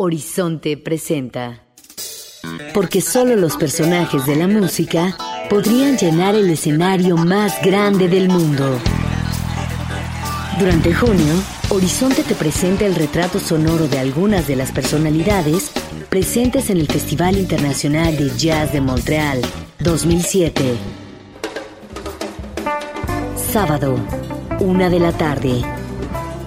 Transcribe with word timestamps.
Horizonte 0.00 0.76
presenta. 0.76 1.64
Porque 2.72 3.00
solo 3.00 3.34
los 3.34 3.56
personajes 3.56 4.26
de 4.26 4.36
la 4.36 4.46
música 4.46 5.16
podrían 5.50 5.98
llenar 5.98 6.36
el 6.36 6.48
escenario 6.50 7.16
más 7.16 7.60
grande 7.62 8.06
del 8.06 8.28
mundo. 8.28 8.78
Durante 10.56 10.94
junio, 10.94 11.34
Horizonte 11.70 12.22
te 12.22 12.36
presenta 12.36 12.86
el 12.86 12.94
retrato 12.94 13.40
sonoro 13.40 13.88
de 13.88 13.98
algunas 13.98 14.46
de 14.46 14.54
las 14.54 14.70
personalidades 14.70 15.72
presentes 16.08 16.70
en 16.70 16.76
el 16.76 16.86
Festival 16.86 17.36
Internacional 17.36 18.16
de 18.16 18.30
Jazz 18.36 18.72
de 18.72 18.80
Montreal 18.80 19.40
2007. 19.80 20.76
Sábado, 23.52 23.96
una 24.60 24.90
de 24.90 25.00
la 25.00 25.10
tarde. 25.10 25.60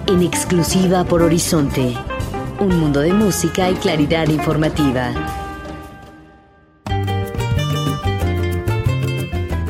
En 0.06 0.22
exclusiva 0.22 1.04
por 1.04 1.20
Horizonte. 1.20 1.94
Un 2.60 2.78
mundo 2.78 3.00
de 3.00 3.12
música 3.12 3.70
y 3.70 3.74
claridad 3.74 4.28
informativa. 4.28 5.12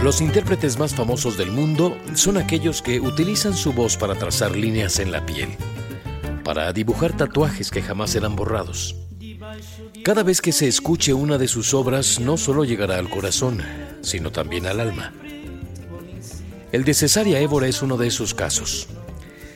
Los 0.02 0.20
intérpretes 0.20 0.78
más 0.78 0.94
famosos 0.94 1.36
del 1.38 1.50
mundo 1.50 1.96
son 2.14 2.36
aquellos 2.36 2.82
que 2.82 3.00
utilizan 3.00 3.54
su 3.54 3.72
voz 3.72 3.96
para 3.96 4.14
trazar 4.14 4.56
líneas 4.56 4.98
en 4.98 5.12
la 5.12 5.24
piel, 5.24 5.50
para 6.44 6.72
dibujar 6.72 7.16
tatuajes 7.16 7.70
que 7.70 7.82
jamás 7.82 8.10
serán 8.10 8.36
borrados. 8.36 8.96
Cada 10.04 10.22
vez 10.22 10.40
que 10.40 10.52
se 10.52 10.66
escuche 10.66 11.14
una 11.14 11.38
de 11.38 11.48
sus 11.48 11.72
obras 11.74 12.20
no 12.20 12.36
solo 12.36 12.64
llegará 12.64 12.98
al 12.98 13.08
corazón, 13.08 13.62
sino 14.02 14.32
también 14.32 14.66
al 14.66 14.80
alma. 14.80 15.12
El 16.72 16.84
de 16.84 16.94
Cesaria 16.94 17.38
Évora 17.38 17.68
es 17.68 17.82
uno 17.82 17.96
de 17.96 18.08
esos 18.08 18.34
casos. 18.34 18.88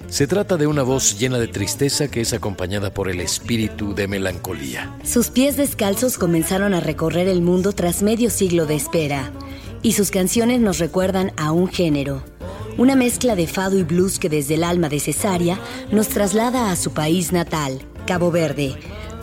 Se 0.08 0.28
trata 0.28 0.56
de 0.56 0.68
una 0.68 0.82
voz 0.82 1.18
llena 1.18 1.38
de 1.38 1.48
tristeza 1.48 2.08
que 2.08 2.20
es 2.20 2.32
acompañada 2.32 2.94
por 2.94 3.10
el 3.10 3.20
espíritu 3.20 3.92
de 3.94 4.06
melancolía. 4.06 4.96
Sus 5.04 5.28
pies 5.28 5.56
descalzos 5.56 6.16
comenzaron 6.16 6.74
a 6.74 6.80
recorrer 6.80 7.26
el 7.28 7.42
mundo 7.42 7.72
tras 7.72 8.02
medio 8.02 8.30
siglo 8.30 8.66
de 8.66 8.76
espera, 8.76 9.32
y 9.82 9.92
sus 9.92 10.10
canciones 10.10 10.60
nos 10.60 10.78
recuerdan 10.78 11.32
a 11.36 11.50
un 11.50 11.68
género, 11.68 12.22
una 12.78 12.94
mezcla 12.94 13.34
de 13.34 13.46
fado 13.48 13.76
y 13.78 13.82
blues 13.82 14.18
que 14.18 14.28
desde 14.28 14.54
el 14.54 14.64
alma 14.64 14.88
de 14.88 15.00
Cesaria 15.00 15.58
nos 15.90 16.08
traslada 16.08 16.70
a 16.70 16.76
su 16.76 16.92
país 16.92 17.32
natal, 17.32 17.82
Cabo 18.06 18.30
Verde, 18.30 18.76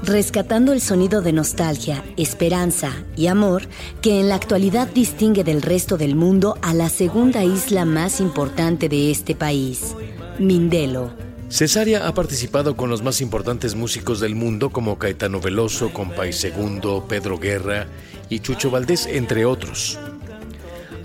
rescatando 0.03 0.73
el 0.73 0.81
sonido 0.81 1.22
de 1.22 1.31
nostalgia, 1.31 2.03
esperanza 2.17 2.91
y 3.16 3.27
amor 3.27 3.63
que 4.02 4.19
en 4.19 4.27
la 4.27 4.35
actualidad 4.35 4.89
distingue 4.89 5.45
del 5.45 5.61
resto 5.61 5.97
del 5.97 6.16
mundo 6.16 6.57
a 6.61 6.73
la 6.73 6.89
segunda 6.89 7.45
isla 7.45 7.85
más 7.85 8.19
importante 8.19 8.89
de 8.89 9.11
este 9.11 9.33
país. 9.33 9.95
Mindelo. 10.39 11.11
Cesaria 11.49 12.07
ha 12.07 12.13
participado 12.13 12.75
con 12.75 12.89
los 12.89 13.03
más 13.03 13.21
importantes 13.21 13.75
músicos 13.75 14.19
del 14.19 14.33
mundo 14.33 14.71
como 14.71 14.97
Caetano 14.97 15.39
Veloso, 15.39 15.93
Compay 15.93 16.33
Segundo, 16.33 17.05
Pedro 17.07 17.37
Guerra 17.37 17.87
y 18.29 18.39
Chucho 18.39 18.71
Valdés, 18.71 19.05
entre 19.05 19.45
otros. 19.45 19.99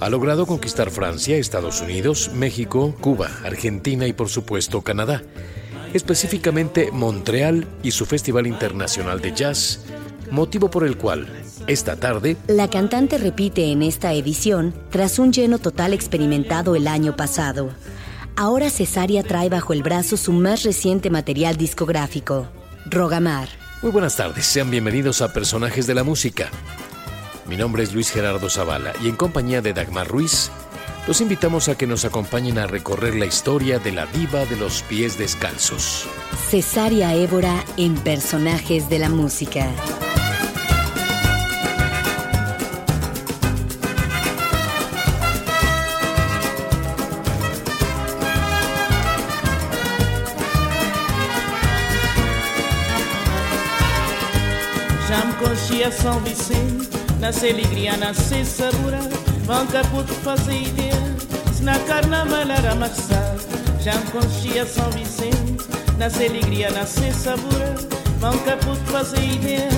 Ha 0.01 0.09
logrado 0.09 0.47
conquistar 0.47 0.91
Francia, 0.91 1.37
Estados 1.37 1.81
Unidos, 1.83 2.31
México, 2.35 2.95
Cuba, 3.01 3.29
Argentina 3.45 4.07
y 4.07 4.13
por 4.13 4.29
supuesto 4.29 4.81
Canadá, 4.83 5.23
específicamente 5.93 6.91
Montreal 6.93 7.67
y 7.83 7.91
su 7.91 8.07
Festival 8.07 8.47
Internacional 8.47 9.21
de 9.21 9.35
Jazz, 9.35 9.81
motivo 10.31 10.71
por 10.71 10.87
el 10.87 10.97
cual 10.97 11.27
esta 11.67 11.97
tarde 11.97 12.39
la 12.47 12.71
cantante 12.71 13.19
repite 13.19 13.71
en 13.71 13.83
esta 13.83 14.15
edición 14.15 14.73
tras 14.91 15.19
un 15.19 15.33
lleno 15.33 15.59
total 15.59 15.93
experimentado 15.93 16.77
el 16.77 16.89
año 16.89 17.17
pasado. 17.17 17.71
Ahora 18.39 18.71
Cesaria 18.71 19.25
trae 19.25 19.49
bajo 19.49 19.73
el 19.73 19.83
brazo 19.83 20.17
su 20.17 20.33
más 20.33 20.63
reciente 20.63 21.11
material 21.11 21.57
discográfico, 21.57 22.47
Rogamar. 22.87 23.49
Muy 23.83 23.91
buenas 23.91 24.15
tardes, 24.15 24.47
sean 24.47 24.71
bienvenidos 24.71 25.23
a 25.23 25.33
Personajes 25.33 25.89
de 25.89 25.95
la 25.97 26.05
Música. 26.05 26.49
Mi 27.49 27.57
nombre 27.57 27.83
es 27.83 27.93
Luis 27.93 28.13
Gerardo 28.13 28.49
Zavala 28.49 28.93
y 29.03 29.09
en 29.09 29.17
compañía 29.17 29.61
de 29.61 29.73
Dagmar 29.73 30.07
Ruiz, 30.07 30.53
los 31.09 31.21
invitamos 31.21 31.69
a 31.69 31.77
que 31.77 31.89
nos 31.89 32.05
acompañen 32.05 32.59
a 32.59 32.69
recorrer 32.69 33.17
la 33.17 33.27
historia 33.27 33.81
de 33.81 33.91
la 33.91 34.07
diva 34.07 34.45
de 34.45 34.55
los 34.55 34.83
pies 34.83 35.19
descalzos. 35.19 36.07
Cesaria 36.49 37.15
Évora 37.15 37.65
en 37.77 37.97
Personajes 37.97 38.89
de 38.89 39.01
la 39.01 39.09
Música. 39.09 39.69
São 55.91 56.21
Vicente, 56.21 56.89
nasce 57.19 57.49
alegria, 57.49 57.97
nasce 57.97 58.45
sabura, 58.45 59.01
nunca 59.47 59.83
pude 59.91 60.13
fazer 60.23 60.63
ideia, 60.63 61.17
se 61.55 61.63
na 61.63 61.79
carnaval 61.81 62.51
era 62.51 62.75
marçal. 62.75 63.37
Já 63.81 63.95
conchia 64.13 64.67
São 64.67 64.91
Vicente, 64.91 65.67
nasce 65.97 66.27
alegria, 66.27 66.71
nasce 66.71 67.11
sabura, 67.13 67.75
nunca 68.21 68.57
pude 68.59 68.81
fazer 68.91 69.25
ideia, 69.25 69.69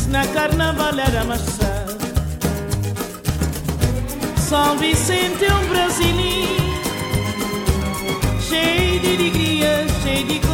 se 0.00 0.08
na 0.08 0.26
carnaval 0.28 0.96
era 0.98 1.24
marçal. 1.24 1.86
São 4.36 4.78
Vicente 4.78 5.44
é 5.44 5.52
um 5.54 5.66
brasileiro, 5.68 6.72
cheio 8.48 9.00
de 9.00 9.06
alegria, 9.08 9.86
cheio 10.02 10.26
de 10.26 10.38
cor. 10.38 10.48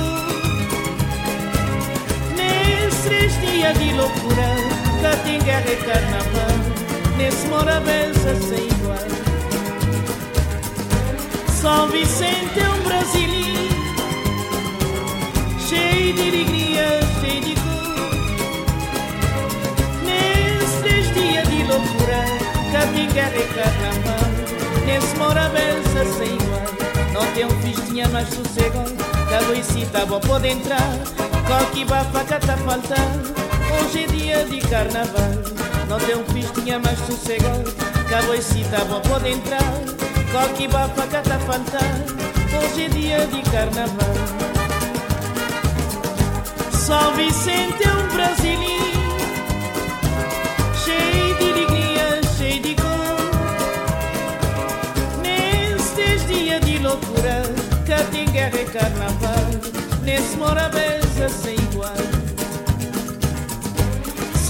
Nesses 2.37 3.41
dias 3.41 3.79
de 3.79 3.93
loucura, 3.93 4.74
cá 5.05 5.15
tem 5.19 5.39
guerra 5.41 5.71
e 5.71 5.77
carnaval, 5.77 6.57
nesse 7.19 7.47
morabença 7.49 8.35
sem 8.49 8.69
igual. 8.69 8.97
São 11.61 11.89
Vicente 11.89 12.59
é 12.59 12.71
um 12.71 12.83
brasileiro, 12.85 13.75
cheio 15.69 16.15
de 16.15 16.23
alegria, 16.23 17.01
cheio 17.21 17.41
de 17.43 17.55
cor. 17.55 18.15
Nesses 20.07 21.13
dias 21.13 21.49
de 21.51 21.65
loucura, 21.65 22.25
cá 22.73 22.87
tem 22.95 23.07
guerra 23.11 23.37
e 23.37 23.47
carnaval, 23.53 24.31
nesse 24.87 25.15
morabença 25.17 26.05
sem 26.17 26.35
igual. 26.35 26.65
Não 27.13 27.27
tem 27.35 27.45
um 27.45 27.61
festinha 27.61 28.09
mais 28.09 28.29
sossego, 28.29 28.85
da 29.29 29.41
Luisita 29.49 30.07
vou 30.07 30.21
poder 30.21 30.53
entrar. 30.53 30.97
Qualquer 31.47 31.85
bafaca 31.85 32.41
tá 32.41 32.57
faltando, 32.57 33.44
hoje 33.75 34.05
é 34.05 34.07
dia 34.07 34.45
de 34.45 34.61
carnaval. 34.69 35.33
Não 35.89 35.99
tem 35.99 36.17
um 36.17 36.25
festinha 36.25 36.79
mais 36.79 36.99
sossegado, 37.01 37.73
que 38.09 38.15
a 38.15 38.21
Luisita 38.23 38.85
vou 38.85 39.01
poder 39.01 39.31
entrar. 39.31 39.63
Qualquer 40.31 40.69
bafaca 40.69 41.23
tá 41.23 41.39
faltando, 41.41 42.17
hoje 42.59 42.85
é 42.85 42.89
dia 42.89 43.27
de 43.27 43.43
carnaval. 43.51 44.15
São 46.73 47.15
Vicente 47.15 47.83
é 47.83 47.93
um 47.93 48.09
brasileiro, 48.15 49.01
cheio 50.85 51.35
de 51.39 51.53
alegria, 51.53 52.21
cheio 52.37 52.63
de 52.63 52.75
cor. 52.75 53.31
Nestes 55.23 56.27
dias 56.27 56.61
de 56.61 56.79
loucura, 56.79 57.43
cá 57.87 58.05
tem 58.11 58.27
guerra 58.27 58.61
e 58.61 58.65
carnaval, 58.67 59.47
nesse 60.03 60.37
morabeza 60.37 61.29
sem 61.29 61.55
igual. 61.55 62.14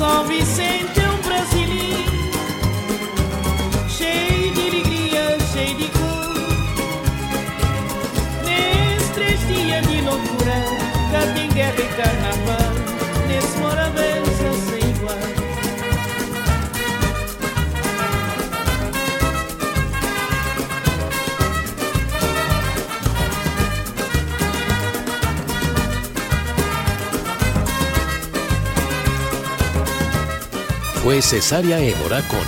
São 0.05 0.23
Vicente 0.25 1.01
é 1.01 1.11
um 1.11 1.17
brasileiro, 1.23 2.13
cheio 3.89 4.53
de 4.53 4.61
alegria, 4.61 5.39
cheio 5.51 5.75
de 5.77 5.89
cor. 5.89 6.45
Nestes 8.45 9.41
dias 9.49 9.87
de 9.87 10.03
loucura, 10.03 10.59
tem 11.35 11.49
guerra 11.49 11.81
e 11.81 11.89
carnaval, 11.97 12.73
nesse 13.27 13.57
morabeza 13.57 14.14
fue 31.05 31.21
Cesaria 31.21 31.79
Évora 31.79 32.23
con 32.29 32.41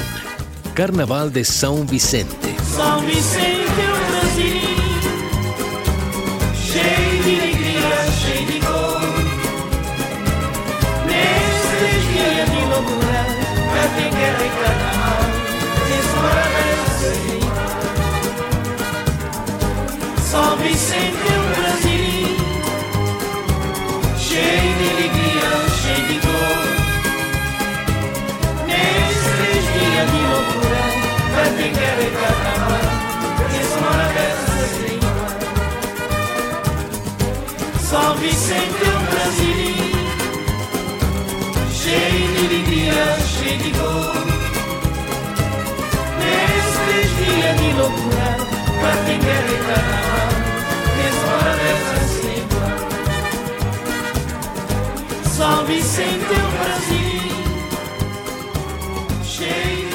Carnaval 0.73 1.31
de 1.31 1.45
São 1.45 1.87
Vicente. 1.87 2.57
São 2.75 3.03
Vicente 3.03 3.81
é 3.83 3.93
um 3.93 3.99
brasileiro 4.11 4.83
cheio 6.55 7.23
de 7.23 7.37
alegria, 7.39 8.11
cheio 8.19 8.47
de 8.47 8.59
cor. 8.61 9.01
Nesses 11.05 12.01
dias 12.09 12.49
de 12.51 12.61
loucura, 12.73 13.23
cá 13.75 13.85
tem 13.95 14.11
guerra 14.11 14.43
e 14.43 14.51
carnaval, 14.63 15.25
morabense. 16.23 17.13
São 20.31 20.57
Vicente 20.57 21.27
é 21.29 21.39
brasileiro 21.45 21.66
salve 37.97 38.31
sempre 38.33 38.87
Brasil, 39.11 39.75
cheio 41.73 42.27
de 42.33 42.41
alegria, 42.47 43.05
cheio 43.33 43.59
de 43.63 43.71
dor. 43.73 44.27
Nesses 46.21 47.09
dias 47.19 47.55
de 47.61 47.69
loucura, 47.79 48.31
para 48.81 48.99
quem 49.07 49.19
quer 49.25 49.45
é 49.45 49.59
carnaval, 49.69 50.31
restaura 51.01 51.55
dessa 51.63 52.01
cebola. 52.17 52.77
Salve 55.37 55.79
sempre 55.83 56.37
o 56.37 56.49
Brasil, 56.59 57.35
cheio 59.25 59.87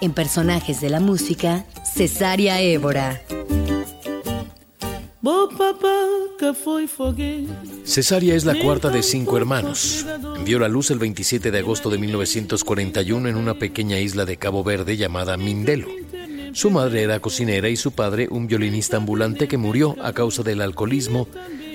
En 0.00 0.12
personajes 0.12 0.80
de 0.80 0.90
la 0.90 1.00
música 1.00 1.64
Cesária 1.98 2.60
Évora. 2.60 3.20
Cesárea 7.84 8.36
es 8.36 8.44
la 8.44 8.54
cuarta 8.54 8.88
de 8.88 9.02
cinco 9.02 9.36
hermanos. 9.36 10.06
Vio 10.44 10.60
la 10.60 10.68
luz 10.68 10.92
el 10.92 11.00
27 11.00 11.50
de 11.50 11.58
agosto 11.58 11.90
de 11.90 11.98
1941 11.98 13.28
en 13.28 13.34
una 13.34 13.54
pequeña 13.54 13.98
isla 13.98 14.24
de 14.24 14.36
Cabo 14.36 14.62
Verde 14.62 14.96
llamada 14.96 15.36
Mindelo. 15.36 15.88
Su 16.52 16.70
madre 16.70 17.02
era 17.02 17.18
cocinera 17.18 17.68
y 17.68 17.74
su 17.74 17.90
padre 17.90 18.28
un 18.30 18.46
violinista 18.46 18.96
ambulante 18.96 19.48
que 19.48 19.56
murió 19.56 19.96
a 20.00 20.12
causa 20.12 20.44
del 20.44 20.60
alcoholismo 20.60 21.26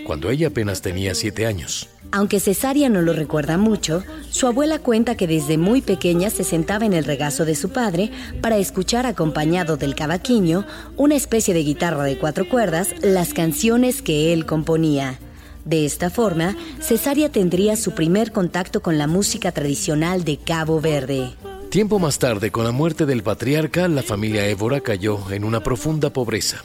cuando 0.05 0.29
ella 0.29 0.47
apenas 0.47 0.81
tenía 0.81 1.15
siete 1.15 1.45
años. 1.45 1.89
Aunque 2.11 2.39
Cesárea 2.39 2.89
no 2.89 3.01
lo 3.01 3.13
recuerda 3.13 3.57
mucho, 3.57 4.03
su 4.29 4.45
abuela 4.45 4.77
cuenta 4.77 5.15
que 5.15 5.25
desde 5.25 5.57
muy 5.57 5.81
pequeña 5.81 6.29
se 6.29 6.43
sentaba 6.43 6.85
en 6.85 6.93
el 6.93 7.05
regazo 7.05 7.43
de 7.43 7.55
su 7.55 7.69
padre 7.69 8.11
para 8.41 8.57
escuchar 8.57 9.07
acompañado 9.07 9.77
del 9.77 9.95
cavaquinho, 9.95 10.65
una 10.95 11.15
especie 11.15 11.55
de 11.55 11.63
guitarra 11.63 12.03
de 12.03 12.19
cuatro 12.19 12.47
cuerdas, 12.47 12.89
las 13.01 13.33
canciones 13.33 14.03
que 14.03 14.31
él 14.31 14.45
componía. 14.45 15.17
De 15.65 15.85
esta 15.85 16.09
forma, 16.09 16.55
Cesárea 16.81 17.29
tendría 17.29 17.75
su 17.77 17.93
primer 17.93 18.31
contacto 18.31 18.81
con 18.81 18.97
la 18.97 19.07
música 19.07 19.51
tradicional 19.51 20.23
de 20.23 20.37
Cabo 20.37 20.81
Verde. 20.81 21.31
Tiempo 21.69 21.97
más 21.97 22.19
tarde, 22.19 22.51
con 22.51 22.65
la 22.65 22.71
muerte 22.71 23.07
del 23.07 23.23
patriarca, 23.23 23.87
la 23.87 24.03
familia 24.03 24.45
Évora 24.45 24.81
cayó 24.81 25.31
en 25.31 25.43
una 25.43 25.63
profunda 25.63 26.11
pobreza. 26.11 26.63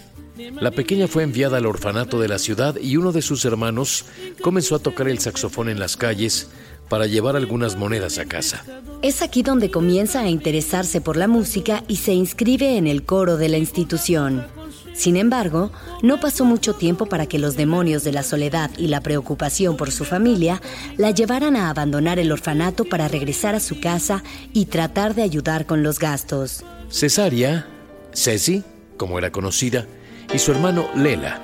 La 0.61 0.71
pequeña 0.71 1.09
fue 1.09 1.23
enviada 1.23 1.57
al 1.59 1.67
orfanato 1.67 2.21
de 2.21 2.29
la 2.29 2.39
ciudad 2.39 2.77
y 2.81 2.97
uno 2.97 3.13
de 3.13 3.23
sus 3.23 3.45
hermanos 3.45 4.05
comenzó 4.41 4.77
a 4.77 4.79
tocar 4.79 5.09
el 5.09 5.19
saxofón 5.19 5.69
en 5.69 5.79
las 5.79 5.97
calles 5.97 6.49
para 6.89 7.07
llevar 7.07 7.37
algunas 7.37 7.77
monedas 7.77 8.19
a 8.19 8.25
casa. 8.25 8.65
Es 9.03 9.23
aquí 9.23 9.43
donde 9.43 9.71
comienza 9.71 10.21
a 10.21 10.29
interesarse 10.29 11.01
por 11.01 11.17
la 11.17 11.29
música 11.29 11.85
y 11.89 11.97
se 11.97 12.13
inscribe 12.13 12.77
en 12.77 12.87
el 12.87 13.05
coro 13.05 13.37
de 13.37 13.49
la 13.49 13.59
institución. 13.59 14.47
Sin 14.95 15.17
embargo, 15.17 15.71
no 16.03 16.19
pasó 16.19 16.45
mucho 16.45 16.75
tiempo 16.75 17.07
para 17.07 17.27
que 17.27 17.39
los 17.39 17.57
demonios 17.57 18.03
de 18.03 18.13
la 18.13 18.25
soledad 18.25 18.71
y 18.77 18.89
la 18.89 19.01
preocupación 19.01 19.77
por 19.77 19.93
su 19.93 20.05
familia 20.05 20.61
la 20.97 21.13
llevaran 21.13 21.55
a 21.55 21.71
abandonar 21.71 22.19
el 22.19 22.33
orfanato 22.33 22.85
para 22.85 23.07
regresar 23.07 23.55
a 23.55 23.61
su 23.61 23.81
casa 23.81 24.25
y 24.53 24.67
tratar 24.67 25.15
de 25.15 25.23
ayudar 25.23 25.67
con 25.67 25.83
los 25.83 26.01
gastos. 26.01 26.65
Cesárea, 26.91 27.69
Ceci, 28.13 28.65
como 28.97 29.19
era 29.19 29.31
conocida, 29.31 29.87
y 30.33 30.39
su 30.39 30.53
hermano 30.53 30.89
Lela 30.95 31.41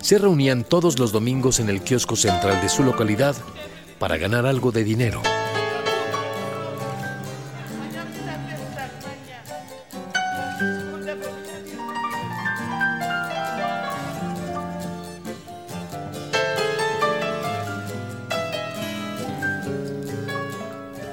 se 0.00 0.18
reunían 0.18 0.64
todos 0.64 0.98
los 0.98 1.12
domingos 1.12 1.60
en 1.60 1.68
el 1.68 1.82
kiosco 1.82 2.16
central 2.16 2.60
de 2.60 2.68
su 2.68 2.84
localidad 2.84 3.36
para 3.98 4.16
ganar 4.16 4.46
algo 4.46 4.70
de 4.70 4.84
dinero. 4.84 5.22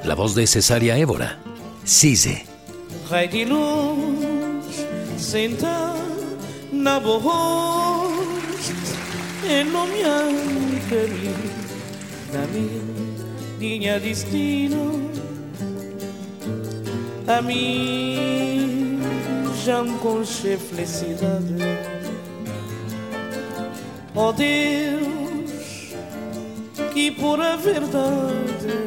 La 0.04 0.14
voz 0.14 0.36
de 0.36 0.46
Cesárea 0.46 0.98
Évora, 0.98 1.40
Cise. 1.84 2.46
Raio 3.10 3.32
de 3.32 3.46
luz, 3.46 4.86
sentado 5.18 5.95
na 6.86 7.00
voz, 7.00 7.24
ennomeante 9.44 10.86
da 12.32 12.46
minha 13.58 14.00
destino. 14.00 15.10
A 17.28 17.42
mim 17.42 19.00
já 19.64 19.82
me 19.82 19.98
conche 19.98 20.58
felicidade. 20.58 21.56
Oh 24.14 24.32
Deus, 24.32 25.96
que 26.94 27.10
por 27.10 27.42
a 27.42 27.56
verdade 27.56 28.78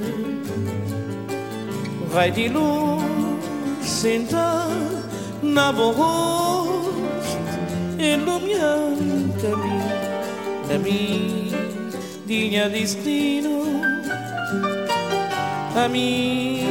vai 2.12 2.31
de 2.31 2.49
luz 2.49 3.03
sentar 3.83 4.69
na 5.43 5.73
voz 7.99 8.06
iluminando-me 8.06 9.79
da 10.69 10.79
minha 10.79 12.69
destino 12.69 13.65
a 15.75 15.89
mim 15.89 16.67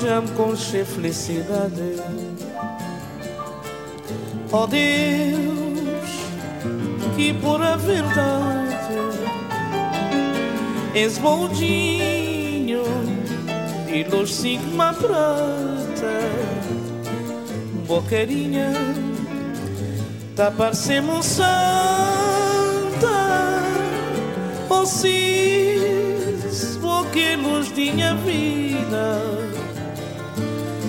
já 0.00 0.20
me 0.20 0.28
conche 0.30 0.84
felicidade. 0.84 1.96
Oh 4.52 4.66
Deus 4.66 6.08
que 7.16 7.34
por 7.34 7.60
a 7.62 7.76
verdade 7.76 8.94
és 10.94 11.18
boldinho 11.18 12.84
de 13.86 14.04
luz 14.04 14.34
sigma 14.34 14.94
prata 14.94 16.20
bocarinha 17.86 18.72
tá 20.38 20.52
parecendo 20.52 21.20
santa. 21.20 21.48
Oh 24.70 24.86
cis 24.86 26.78
porque 26.80 27.34
luz 27.34 27.72
tinha 27.72 28.14
vida. 28.14 29.20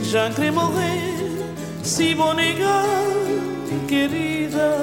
Já 0.04 0.30
queria 0.30 0.52
morrer 0.52 1.42
se 1.82 2.14
vou 2.14 2.36
negar 2.36 2.86
querida. 3.88 4.78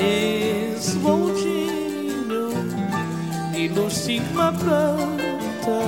És 0.00 0.96
boldinho 0.96 2.50
de 3.52 3.68
luz 3.68 3.94
sigma 3.94 4.52
prata 4.52 5.84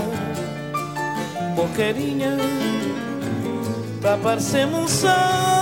bocarinha 1.57 2.37
tá 4.01 4.17
parecendo 4.23 4.87
santa 4.89 5.62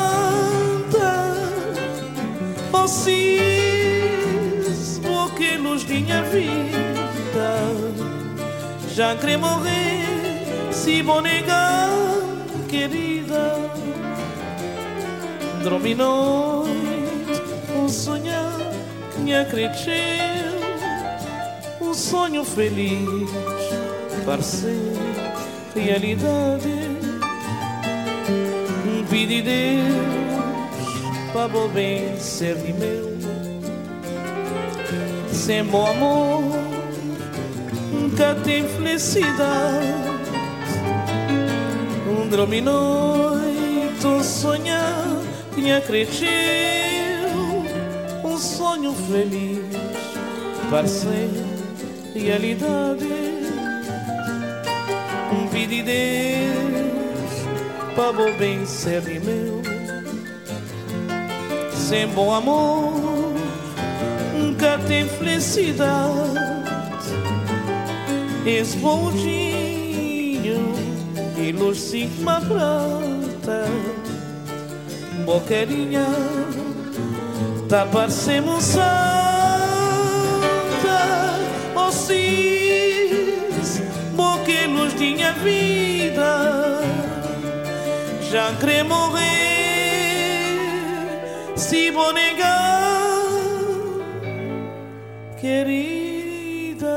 cis 2.90 3.40
porque 5.02 5.56
luz 5.56 5.85
tinha 5.85 6.23
vida. 6.25 7.56
Já 8.92 9.14
queria 9.16 9.38
morrer 9.38 10.04
se 10.73 11.00
vou 11.02 11.23
negar 11.23 11.90
querida. 12.68 13.70
Dormi 15.62 15.94
noite 15.94 17.42
um 17.76 17.88
sonhar 17.88 18.59
que 19.12 19.20
me 19.20 19.35
acrediteu 19.35 20.61
um 21.80 21.94
sonho 21.94 22.44
feliz 22.44 23.30
parecer 24.25 24.92
realidade. 25.75 26.90
Um 28.87 29.04
pedido 29.04 30.19
para 31.32 31.68
bem 31.68 32.18
ser 32.18 32.56
de 32.56 32.72
meu. 32.72 33.10
Sem 35.32 35.64
bom 35.64 35.87
amor 35.87 36.42
nunca 37.92 38.34
tem 38.44 38.66
felicidade. 38.68 39.87
Um 42.08 42.28
dorme 42.28 42.60
noite 42.60 44.06
um 44.06 44.22
sonhar 44.22 45.06
tinha 45.54 45.78
acreditou 45.78 46.30
um 48.25 48.37
sonho 48.37 48.92
feliz 48.92 49.64
parecer 50.70 51.30
realidade. 52.14 53.20
Um 55.32 55.46
pedido 55.49 55.70
de 55.70 55.82
Deus 55.82 57.30
para 57.94 58.32
bem 58.32 58.66
ser 58.66 59.00
de 59.02 59.20
meu 59.20 59.60
sem 61.90 62.06
bom 62.06 62.32
amor 62.32 62.92
nunca 64.38 64.78
tem 64.87 65.09
felicidade. 65.09 65.90
Boldinho 68.80 70.73
e 71.37 71.50
luz 71.50 71.80
sigma 71.80 72.40
prata 72.40 73.64
bocarinha 75.26 76.06
tá 77.68 77.85
parecendo 77.87 78.61
santa 78.61 78.90
diz, 82.06 83.82
porque 84.16 84.66
luz 84.68 84.94
tinha 84.94 85.32
vida, 85.32 86.82
já 88.30 88.52
querer 88.61 88.85
morrer, 88.85 89.50
vou 91.92 92.12
negar, 92.12 93.22
querida. 95.40 96.96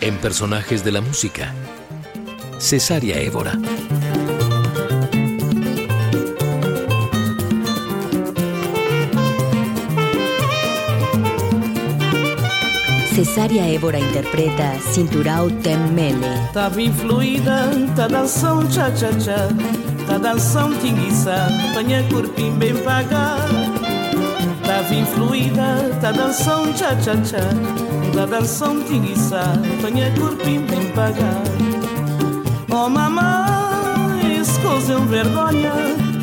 En 0.00 0.16
personajes 0.18 0.82
de 0.82 0.92
la 0.92 1.00
música, 1.02 1.54
Cesárea 2.58 3.16
Évora. 3.16 3.52
Cesária 13.16 13.62
Évora 13.74 13.98
interpreta 13.98 14.78
Cinturão 14.92 15.48
Temmele. 15.62 16.20
Tava 16.52 16.82
influída, 16.82 17.70
tá 17.96 18.06
dançando 18.08 18.68
tcha-tcha-tcha 18.68 19.48
Tá 20.06 20.18
dançando 20.18 20.78
tinguiça, 20.82 21.48
panha 21.72 22.04
corpinho 22.10 22.52
bem 22.56 22.76
pagar. 22.76 23.38
Tava 24.66 24.94
influída, 24.94 25.96
tá 25.98 26.12
dançando 26.12 26.74
tcha-tcha-tcha 26.74 27.40
Tá 28.12 28.26
dançando 28.26 28.84
tinguiça, 28.84 29.40
panha 29.80 30.12
corpinho 30.20 30.60
bem 30.66 30.92
pagar. 30.92 31.42
Oh 32.70 32.90
mamãe, 32.90 34.42
escosa 34.42 34.92
é 34.92 34.96
um 34.98 35.06
vergonha. 35.06 35.72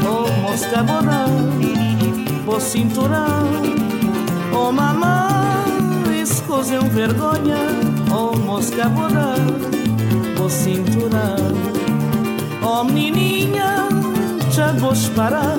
Oh 0.06 0.32
mosca 0.42 0.84
bodão, 0.84 1.50
oh 2.46 2.60
cinturão 2.60 3.50
Oh 4.54 4.72
mamãe 4.72 5.34
um 6.54 6.88
vergonha, 6.90 7.58
oh 8.12 8.38
mosca 8.38 8.88
borã, 8.90 9.36
oh 10.40 10.50
cinturão. 10.50 11.36
Oh 12.62 12.84
menininha, 12.84 13.90
já 14.52 14.72
vou 14.74 14.94
parar, 15.16 15.58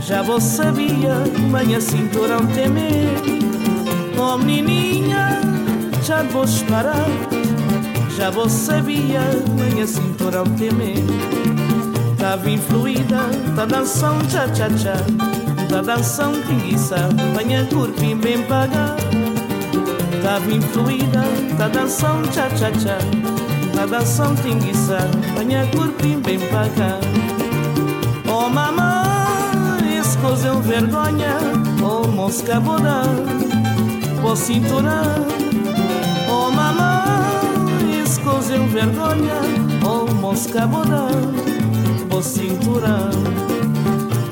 já 0.00 0.22
vou 0.22 0.40
sabia, 0.40 1.14
manhã 1.50 1.80
cinturão 1.80 2.46
temer. 2.46 3.08
Oh 4.16 4.38
menininha, 4.38 5.40
já 6.04 6.22
vou 6.22 6.44
parar, 6.70 7.06
já 8.16 8.30
vou 8.30 8.48
sabia, 8.48 9.20
manhã 9.58 9.86
cinturão 9.86 10.44
temer. 10.44 11.04
Tava 12.16 12.48
influída, 12.48 13.18
tá 13.56 13.66
dançando 13.66 14.24
tcha-tcha-tcha, 14.28 14.94
tá 15.68 15.82
dançando 15.82 16.40
tinguiça, 16.46 17.08
banha 17.34 17.66
curpim 17.66 18.16
bem 18.16 18.42
pagar. 18.44 18.96
Estava 20.28 20.52
influída 20.52 21.22
da 21.56 21.68
danção 21.68 22.22
cha-cha-cha 22.30 22.98
Na 23.74 23.86
danção 23.86 24.34
tinguiça 24.36 24.98
Venha 25.38 25.66
corpim 25.68 26.20
bem 26.20 26.38
pra 26.38 26.68
cá 26.68 27.00
Oh 28.30 28.50
mamãe, 28.50 29.96
esse 29.98 30.18
coisa 30.18 30.52
um 30.52 30.60
vergonha 30.60 31.38
Oh 31.82 32.06
mosca 32.08 32.60
boda 32.60 33.04
vou 34.20 34.36
cinturar. 34.36 35.16
Oh 36.28 36.50
mamãe, 36.50 38.02
esse 38.02 38.20
coisa 38.20 38.56
um 38.56 38.68
vergonha 38.68 39.40
Oh 39.82 40.12
mosca 40.12 40.66
boda 40.66 41.06
oh, 41.08 42.06
vou 42.10 42.22
cinturar. 42.22 43.12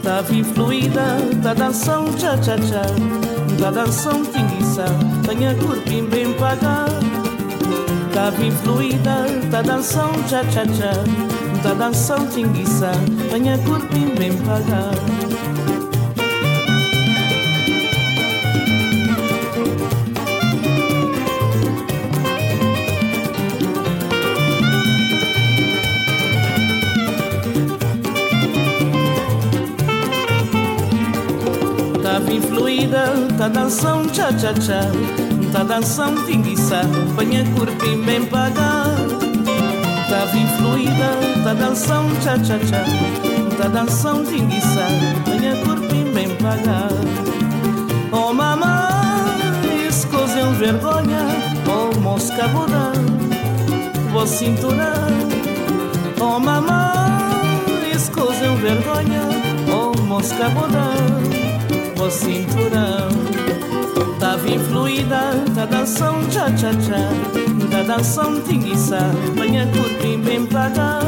Tava 0.03 0.35
influída 0.35 1.17
da 1.37 1.55
danção 1.55 2.05
cha-cha-cha 2.19 2.85
Tá 3.61 3.71
dançando 3.71 4.31
tinguiça, 4.31 4.85
banha 5.27 5.55
corpinho 5.55 6.07
bem 6.09 6.33
pagar 6.35 6.87
Tava 8.13 8.45
influída, 8.45 9.27
tá 9.51 9.63
dançando 9.63 10.23
tcha-tcha-tcha 10.29 10.93
Tá 11.63 11.75
dançando 11.75 12.31
tinguiça, 12.33 12.93
banha 13.31 13.59
corpinho 13.59 14.15
bem 14.17 14.33
pagar 14.39 15.16
vim 32.27 32.41
fluida, 32.41 33.29
tá 33.39 33.49
dançando 33.49 34.15
cha-cha-cha, 34.15 34.81
tá 35.53 35.63
dançando 35.63 36.27
tinguiçá, 36.27 36.83
banha 37.15 37.45
curpim 37.55 38.03
bem 38.03 38.25
pagar. 38.27 38.97
Tá 40.09 40.25
vim 40.33 40.47
fluida, 40.59 41.43
tá 41.45 41.55
dançando 41.55 42.15
cha-cha-cha, 42.23 42.85
tá 43.57 43.69
dançando 43.69 44.29
tinguiçá, 44.29 44.87
banha 45.27 45.57
curpim 45.65 46.13
bem 46.13 46.29
pagar. 46.37 46.91
Oh 48.13 48.33
mamãe, 48.33 49.87
escose 49.89 50.41
um 50.41 50.53
vergonha, 50.55 51.27
oh 51.67 52.01
mosca 52.01 52.49
buda, 52.49 52.93
vou 54.13 54.27
cinturar. 54.27 55.11
Oh 56.21 56.39
mamãe, 56.41 57.93
escose 57.95 58.45
um 58.45 58.57
vergonha, 58.57 59.23
oh 59.73 59.97
mosca 60.03 60.49
buda 60.51 61.46
o 62.01 62.11
cinturão 62.11 63.09
Tava 64.19 64.49
influída, 64.49 65.45
tá 65.55 65.67
dançando 65.67 66.29
tcha-tcha-tcha 66.29 67.11
Tá 67.71 67.83
dançando 67.83 68.41
tinguiça, 68.43 68.99
banha 69.37 69.67
curpim 69.67 70.21
bem 70.21 70.47
pagar 70.47 71.03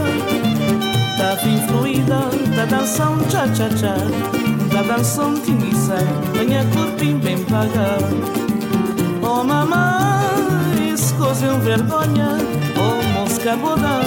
Tava 1.16 1.48
influída, 1.48 2.20
tá 2.54 2.64
dançando 2.64 3.24
tcha-tcha-tcha 3.28 3.94
Tá 4.70 4.82
dançando 4.82 5.40
tinguiça, 5.40 5.96
banha 6.36 6.64
curpim 6.72 7.18
bem 7.18 7.38
pagar 7.44 7.98
Oh 9.22 9.42
mamãe, 9.42 10.94
é 11.46 11.52
um 11.52 11.60
vergonha 11.60 12.28
Oh 12.76 13.18
mosca 13.18 13.56
bodã, 13.56 14.00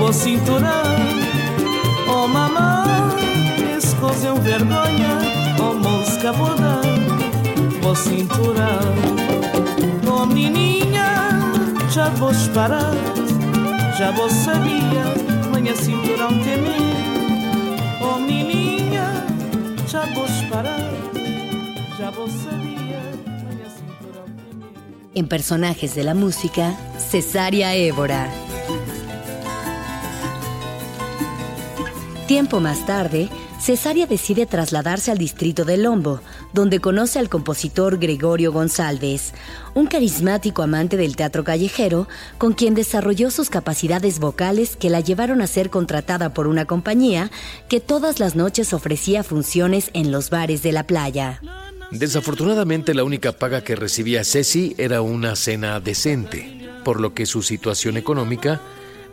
o 0.00 0.12
cinturão 0.12 0.68
Oh 2.06 2.26
mamãe, 2.28 2.88
é 4.24 4.32
um 4.32 4.40
vergonha 4.40 5.37
oh 6.18 6.32
mosca 7.82 8.24
boda, 8.34 8.80
oh 10.10 10.26
menininha, 10.26 11.30
já 11.90 12.08
vou 12.10 12.32
parar, 12.52 12.92
já 13.96 14.10
vou 14.10 14.28
sabia, 14.28 15.04
manhã 15.52 15.74
cinturão 15.76 16.30
temer. 16.42 16.96
Oh 18.00 18.18
menininha, 18.18 19.24
já 19.86 20.06
vou 20.06 20.26
parar, 20.50 20.90
já 21.98 22.10
vou 22.10 22.28
sabia. 22.28 22.78
En 25.14 25.26
personajes 25.26 25.94
de 25.94 26.04
la 26.04 26.14
música, 26.14 26.74
Cesárea 26.98 27.74
Évora. 27.74 28.28
Tiempo 32.26 32.60
más 32.60 32.84
tarde, 32.86 33.28
Cesárea 33.68 34.06
decide 34.06 34.46
trasladarse 34.46 35.10
al 35.10 35.18
distrito 35.18 35.66
de 35.66 35.76
Lombo, 35.76 36.22
donde 36.54 36.80
conoce 36.80 37.18
al 37.18 37.28
compositor 37.28 37.98
Gregorio 37.98 38.50
González, 38.50 39.34
un 39.74 39.86
carismático 39.86 40.62
amante 40.62 40.96
del 40.96 41.16
teatro 41.16 41.44
callejero, 41.44 42.08
con 42.38 42.54
quien 42.54 42.74
desarrolló 42.74 43.30
sus 43.30 43.50
capacidades 43.50 44.20
vocales 44.20 44.74
que 44.74 44.88
la 44.88 45.00
llevaron 45.00 45.42
a 45.42 45.46
ser 45.46 45.68
contratada 45.68 46.32
por 46.32 46.46
una 46.46 46.64
compañía 46.64 47.30
que 47.68 47.78
todas 47.78 48.20
las 48.20 48.36
noches 48.36 48.72
ofrecía 48.72 49.22
funciones 49.22 49.90
en 49.92 50.12
los 50.12 50.30
bares 50.30 50.62
de 50.62 50.72
la 50.72 50.86
playa. 50.86 51.42
Desafortunadamente 51.90 52.94
la 52.94 53.04
única 53.04 53.32
paga 53.32 53.64
que 53.64 53.76
recibía 53.76 54.24
Ceci 54.24 54.76
era 54.78 55.02
una 55.02 55.36
cena 55.36 55.78
decente, 55.78 56.70
por 56.86 57.02
lo 57.02 57.12
que 57.12 57.26
su 57.26 57.42
situación 57.42 57.98
económica 57.98 58.62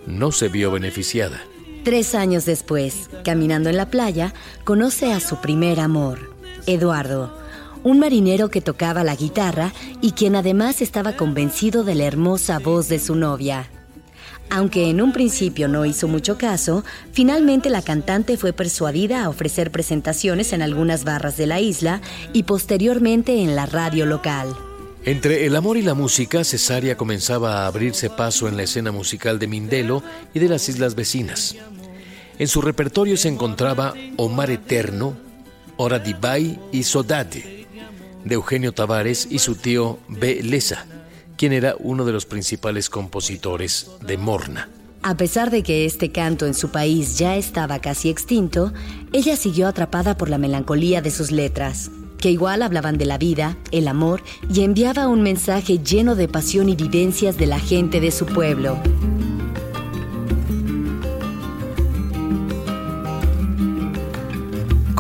no 0.08 0.32
se 0.32 0.48
vio 0.48 0.72
beneficiada. 0.72 1.44
Tres 1.86 2.16
años 2.16 2.46
después, 2.46 3.12
caminando 3.24 3.70
en 3.70 3.78
la 3.78 3.92
playa, 3.92 4.34
conoce 4.64 5.14
a 5.14 5.20
su 5.20 5.36
primer 5.36 5.80
amor, 5.80 6.32
Eduardo, 6.66 7.38
un 7.84 8.00
marinero 8.00 8.50
que 8.50 8.60
tocaba 8.60 9.04
la 9.04 9.16
guitarra 9.16 9.72
y 10.02 10.14
quien 10.14 10.36
además 10.36 10.82
estaba 10.82 11.16
convencido 11.16 11.84
de 11.84 11.94
la 11.94 12.06
hermosa 12.06 12.58
voz 12.58 12.90
de 12.90 12.98
su 12.98 13.14
novia. 13.14 13.70
Aunque 14.50 14.90
en 14.90 15.00
un 15.00 15.14
principio 15.14 15.68
no 15.68 15.86
hizo 15.86 16.08
mucho 16.08 16.40
caso, 16.40 16.84
finalmente 17.12 17.70
la 17.70 17.84
cantante 17.84 18.36
fue 18.36 18.52
persuadida 18.52 19.24
a 19.24 19.30
ofrecer 19.30 19.70
presentaciones 19.70 20.54
en 20.54 20.64
algunas 20.64 21.04
barras 21.04 21.38
de 21.38 21.46
la 21.46 21.60
isla 21.60 22.02
y 22.34 22.44
posteriormente 22.44 23.44
en 23.44 23.56
la 23.56 23.68
radio 23.68 24.08
local. 24.08 24.56
Entre 25.06 25.46
el 25.46 25.56
amor 25.56 25.78
y 25.78 25.84
la 25.84 25.94
música, 25.94 26.44
Cesárea 26.44 26.98
comenzaba 26.98 27.62
a 27.62 27.68
abrirse 27.68 28.10
paso 28.10 28.48
en 28.48 28.58
la 28.58 28.64
escena 28.64 28.92
musical 28.92 29.38
de 29.38 29.46
Mindelo 29.46 30.02
y 30.34 30.40
de 30.40 30.50
las 30.50 30.68
islas 30.68 30.96
vecinas. 30.96 31.56
En 32.38 32.50
su 32.50 32.62
repertorio 32.62 33.16
se 33.16 33.30
encontraba 33.30 33.94
Omar 34.18 34.52
Eterno, 34.52 35.16
Hora 35.78 36.00
di 36.00 36.14
Bai 36.14 36.60
y 36.72 36.84
Sodade, 36.84 37.66
de 38.26 38.36
Eugenio 38.36 38.74
Tavares 38.74 39.28
y 39.30 39.40
su 39.40 39.56
tío 39.56 40.00
B. 40.10 40.42
Leza, 40.44 40.86
quien 41.38 41.54
era 41.54 41.76
uno 41.80 42.04
de 42.04 42.12
los 42.12 42.26
principales 42.26 42.90
compositores 42.90 43.90
de 44.02 44.18
Morna. 44.18 44.70
A 45.02 45.16
pesar 45.16 45.50
de 45.50 45.64
que 45.64 45.86
este 45.86 46.12
canto 46.12 46.46
en 46.46 46.56
su 46.56 46.70
país 46.70 47.18
ya 47.18 47.38
estaba 47.38 47.80
casi 47.80 48.10
extinto, 48.10 48.74
ella 49.14 49.38
siguió 49.38 49.68
atrapada 49.68 50.18
por 50.18 50.30
la 50.30 50.38
melancolía 50.38 51.02
de 51.02 51.12
sus 51.12 51.32
letras, 51.32 51.90
que 52.20 52.32
igual 52.32 52.64
hablaban 52.64 52.98
de 52.98 53.06
la 53.06 53.18
vida, 53.18 53.56
el 53.72 53.88
amor 53.88 54.24
y 54.54 54.64
enviaba 54.64 55.08
un 55.08 55.22
mensaje 55.22 55.80
lleno 55.80 56.16
de 56.16 56.28
pasión 56.28 56.68
y 56.68 56.76
vivencias 56.76 57.38
de 57.38 57.46
la 57.46 57.60
gente 57.60 58.02
de 58.02 58.12
su 58.12 58.26
pueblo. 58.26 58.78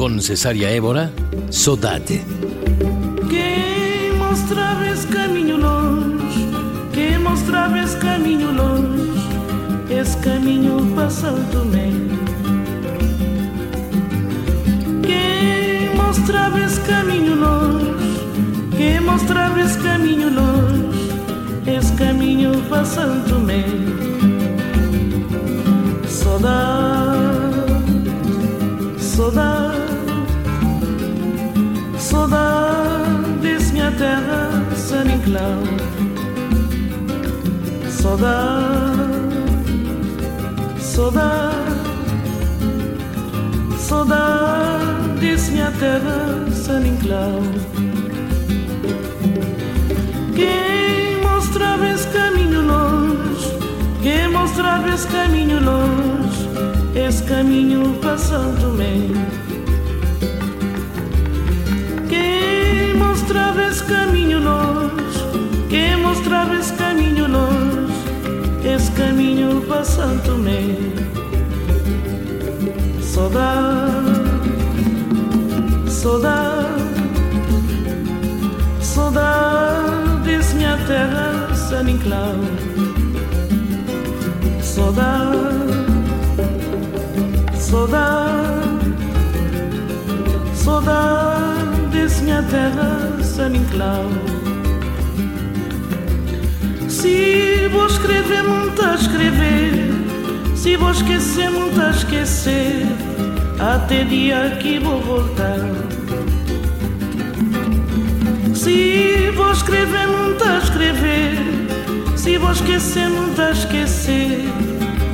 Con 0.06 0.22
Cesaria 0.22 0.70
Évora, 0.70 1.12
Sodate. 1.50 2.24
Que 3.28 4.14
mostrabas 4.20 5.04
caminho 5.06 5.58
longe, 5.58 6.46
que 6.94 7.18
mostrabas 7.18 7.96
caminho 7.96 8.52
longe, 8.52 9.20
esse 9.90 10.16
caminho 10.18 10.94
passando 10.96 11.66
meio. 11.66 12.20
Que 15.02 15.90
mostrabas 15.98 16.78
caminho 16.86 17.36
longe, 17.38 18.20
que 18.78 19.00
mostrabas 19.00 19.76
caminho 19.78 20.30
longe, 20.30 21.10
esse 21.66 21.92
saudade 29.16 29.75
Saudades, 32.16 33.72
minha 33.72 33.92
terra, 33.92 34.50
San 34.74 35.04
Inclau. 35.04 35.64
Saudade, 37.90 38.96
saudade, 40.80 41.56
saudades, 43.78 45.50
minha 45.50 45.70
terra, 45.72 46.46
San 46.54 46.88
Inclau. 46.88 47.42
Quem 50.36 51.22
mostrava 51.22 51.86
esse 51.90 52.08
caminho 52.08 52.62
longe, 52.62 53.58
quem 54.02 54.30
mostrava 54.30 54.88
esse 54.90 55.08
caminho 55.08 55.60
longe, 55.62 56.50
esse 56.96 57.24
caminho 57.24 57.94
passando 58.02 58.74
meio. 58.78 59.45
Mostrava 63.36 63.64
esse 63.64 63.84
caminho 63.84 64.40
longe, 64.40 65.20
que 65.68 65.76
esse 66.58 66.74
caminho 66.74 67.28
longe, 67.28 67.94
esse 68.64 68.92
caminho 68.92 69.62
passando 69.68 70.38
me. 70.38 70.94
Saudade, 73.02 73.92
saudade, 75.90 76.82
saudade, 78.80 80.56
minha 80.56 80.78
terra, 80.88 81.54
San 81.54 81.90
Inclau. 81.90 82.36
Saudade, 84.62 85.38
saudade, 87.54 88.36
saudade, 90.54 92.22
minha 92.24 92.44
terra, 92.44 93.25
Saniclau. 93.36 94.06
Se 96.88 97.68
vou 97.70 97.86
escrever, 97.86 98.44
muito 98.44 98.82
a 98.82 98.96
escrever. 98.96 99.74
Se 100.56 100.78
vou 100.78 100.92
esquecer, 100.92 101.52
muito 101.52 101.82
a 101.82 101.90
esquecer. 101.90 102.86
Até 103.60 104.06
dia 104.06 104.58
que 104.62 104.80
vou 104.80 105.02
voltar. 105.02 105.60
Se 108.54 109.32
vou 109.36 109.52
escrever, 109.52 110.08
muito 110.08 110.42
a 110.42 110.58
escrever. 110.60 111.36
Se 112.16 112.38
vou 112.38 112.54
esquecer, 112.54 113.10
muito 113.10 113.42
a 113.42 113.52
esquecer. 113.52 114.46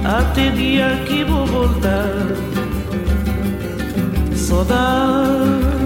Até 0.05 0.51
dia 0.51 1.01
que 1.07 1.23
vou 1.23 1.47
voltar. 1.47 2.27
Saudade 4.35 5.80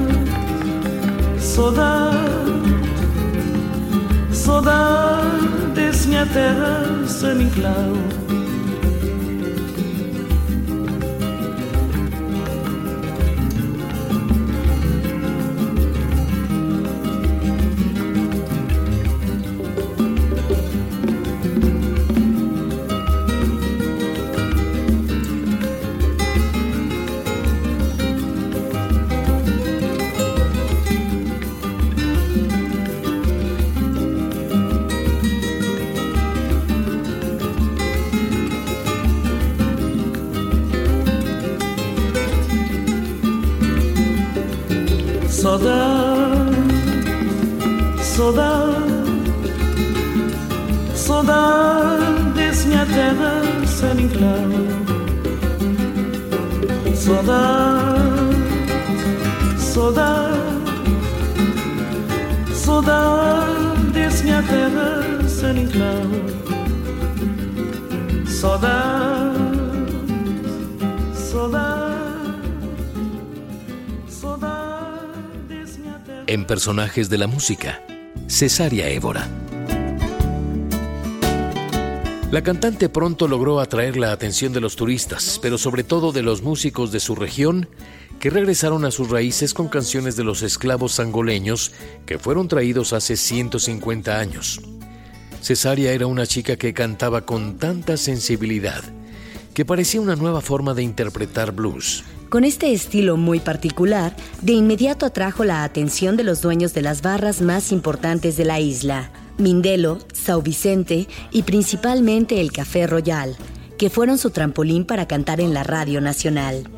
Saudade, 1.56 2.18
saudade, 4.34 6.06
minha 6.06 6.26
terra, 6.26 7.08
San 7.08 7.42
Inclau. 7.42 8.25
Personajes 76.48 77.10
de 77.10 77.18
la 77.18 77.26
música, 77.26 77.82
Cesaria 78.28 78.88
Évora. 78.90 79.28
La 82.30 82.44
cantante 82.44 82.88
pronto 82.88 83.28
logró 83.28 83.60
atraer 83.60 83.98
la 83.98 84.12
atención 84.12 84.54
de 84.54 84.62
los 84.62 84.76
turistas, 84.76 85.40
pero 85.42 85.58
sobre 85.58 85.84
todo 85.84 86.12
de 86.12 86.22
los 86.22 86.44
músicos 86.44 86.92
de 86.92 87.00
su 87.00 87.16
región, 87.16 87.68
que 88.20 88.30
regresaron 88.30 88.86
a 88.86 88.92
sus 88.92 89.10
raíces 89.10 89.56
con 89.56 89.70
canciones 89.70 90.16
de 90.18 90.24
los 90.24 90.44
esclavos 90.44 91.00
angoleños 91.00 91.72
que 92.06 92.20
fueron 92.20 92.48
traídos 92.48 92.94
hace 92.94 93.18
150 93.18 94.20
años. 94.20 94.62
Cesaria 95.42 95.94
era 95.94 96.06
una 96.06 96.28
chica 96.28 96.58
que 96.58 96.76
cantaba 96.76 97.26
con 97.26 97.58
tanta 97.58 97.98
sensibilidad 97.98 98.84
que 99.56 99.66
parecía 99.66 100.02
una 100.02 100.18
nueva 100.18 100.42
forma 100.42 100.74
de 100.74 100.84
interpretar 100.84 101.54
blues. 101.54 102.04
Con 102.36 102.44
este 102.44 102.74
estilo 102.74 103.16
muy 103.16 103.40
particular, 103.40 104.14
de 104.42 104.52
inmediato 104.52 105.06
atrajo 105.06 105.46
la 105.46 105.64
atención 105.64 106.18
de 106.18 106.26
los 106.26 106.42
dueños 106.42 106.74
de 106.74 106.82
las 106.82 107.02
barras 107.02 107.40
más 107.40 107.72
importantes 107.72 108.36
de 108.36 108.44
la 108.44 108.60
isla, 108.60 109.10
Mindelo, 109.38 110.00
Sao 110.12 110.42
Vicente 110.42 111.08
y 111.32 111.44
principalmente 111.44 112.42
el 112.42 112.52
Café 112.52 112.88
Royal, 112.88 113.38
que 113.78 113.90
fueron 113.90 114.18
su 114.18 114.32
trampolín 114.32 114.84
para 114.84 115.08
cantar 115.08 115.40
en 115.40 115.54
la 115.54 115.64
radio 115.64 116.02
nacional. 116.02 116.70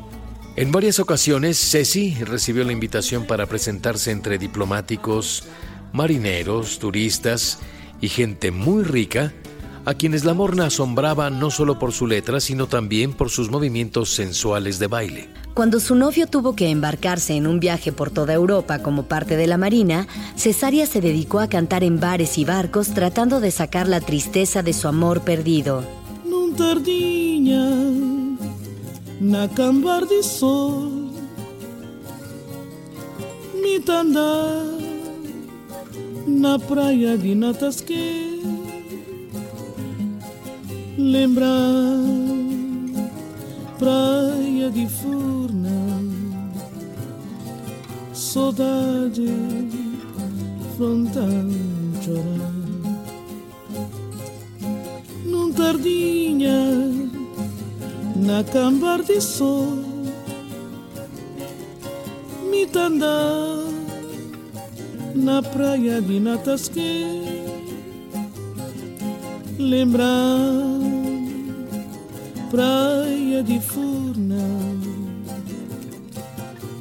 En 0.54 0.70
varias 0.70 1.00
ocasiones, 1.00 1.58
Ceci 1.58 2.14
recibió 2.22 2.62
la 2.62 2.70
invitación 2.70 3.24
para 3.26 3.46
presentarse 3.46 4.12
entre 4.12 4.38
diplomáticos, 4.38 5.42
marineros, 5.92 6.78
turistas 6.78 7.58
y 8.00 8.10
gente 8.10 8.52
muy 8.52 8.84
rica, 8.84 9.32
a 9.86 9.94
quienes 9.94 10.24
la 10.24 10.34
morna 10.34 10.66
asombraba 10.66 11.30
no 11.30 11.50
solo 11.50 11.80
por 11.80 11.90
su 11.90 12.06
letra, 12.06 12.38
sino 12.38 12.68
también 12.68 13.12
por 13.12 13.28
sus 13.28 13.50
movimientos 13.50 14.10
sensuales 14.10 14.78
de 14.78 14.86
baile. 14.86 15.37
Cuando 15.58 15.80
su 15.80 15.96
novio 15.96 16.28
tuvo 16.28 16.54
que 16.54 16.70
embarcarse 16.70 17.34
en 17.34 17.48
un 17.48 17.58
viaje 17.58 17.90
por 17.90 18.12
toda 18.12 18.32
Europa 18.32 18.78
como 18.78 19.06
parte 19.06 19.36
de 19.36 19.48
la 19.48 19.58
Marina, 19.58 20.06
Cesaria 20.36 20.86
se 20.86 21.00
dedicó 21.00 21.40
a 21.40 21.48
cantar 21.48 21.82
en 21.82 21.98
bares 21.98 22.38
y 22.38 22.44
barcos 22.44 22.94
tratando 22.94 23.40
de 23.40 23.50
sacar 23.50 23.88
la 23.88 24.00
tristeza 24.00 24.62
de 24.62 24.72
su 24.72 24.86
amor 24.86 25.22
perdido. 25.22 25.82
na 29.20 29.48
cambar 29.48 30.06
de 30.06 30.22
sol 30.22 31.10
na 36.28 36.56
praia 36.60 37.16
lembrar 40.96 42.47
praia 43.78 44.70
de 44.70 44.86
Furna, 44.88 46.02
saudade 48.12 49.28
frontal 50.76 51.46
chorar. 52.02 52.58
Num 55.24 55.52
tardinha 55.52 56.60
na 58.16 58.42
cambar 58.42 59.02
de 59.04 59.20
sol, 59.20 59.78
me 62.50 62.64
andar 62.76 63.64
na 65.14 65.42
praia 65.42 66.00
de 66.02 66.18
Natasque, 66.18 67.04
lembrar 69.58 71.07
praia 72.50 73.42
de 73.42 73.60
Furna, 73.60 74.44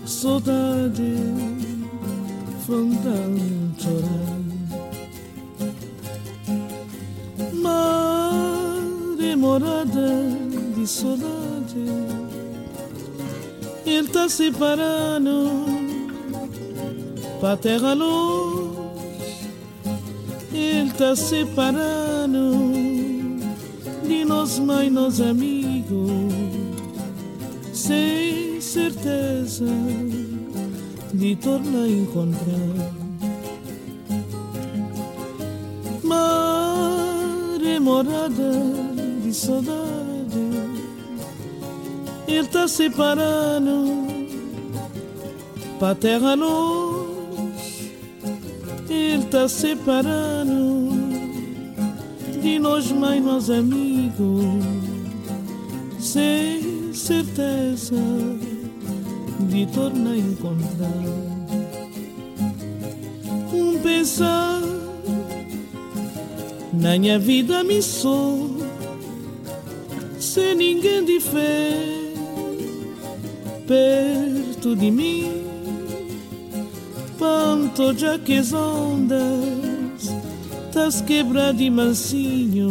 saudade 0.06 1.16
frontal. 2.66 3.28
Mar 7.54 8.72
demorada 9.18 10.24
de 10.76 10.88
saudade, 10.88 11.86
ele 13.86 14.08
tá 14.08 14.30
separando 14.30 15.50
pra 17.40 17.58
terra 17.58 17.94
luz, 17.94 18.78
ele 20.54 20.92
tá 20.92 21.16
separando 21.16 22.77
de 24.08 24.26
nós 24.26 24.58
mãe, 24.60 24.90
nós 24.90 25.20
amigos, 25.20 26.12
sem 27.74 28.60
certeza 28.62 29.66
de 31.14 31.36
tornar 31.36 31.88
encontrar. 31.88 32.94
Mar 36.04 37.62
é 37.62 37.80
morada 37.80 38.52
de 39.24 39.34
saudade, 39.34 40.48
ele 42.28 42.48
tá 42.48 42.68
separando 42.68 44.08
pra 45.80 45.94
terra 45.94 46.34
luz 46.34 47.18
ele 48.90 49.26
tá 49.26 49.48
separando 49.48 50.97
de 52.42 52.60
nós 52.60 52.92
mais 52.92 53.24
nós 53.24 53.50
amigos, 53.50 54.44
sem 56.00 56.94
certeza 56.94 57.96
de 59.50 59.66
tornar 59.68 60.18
encontrar. 60.18 61.04
Um 63.54 63.80
pensar 63.80 64.62
na 66.74 66.98
minha 66.98 67.20
vida 67.20 67.64
me 67.64 67.82
sou, 67.82 68.58
sem 70.20 70.56
ninguém 70.56 71.06
de 71.06 71.20
fé 71.20 71.98
perto 73.68 74.76
de 74.76 74.90
mim 74.90 75.48
Panto 77.20 77.94
já 77.98 78.18
que 78.20 78.36
as 78.36 78.54
ondas 78.54 79.67
Tas 80.78 81.02
quebra 81.02 81.52
de 81.52 81.72
mansinho 81.72 82.70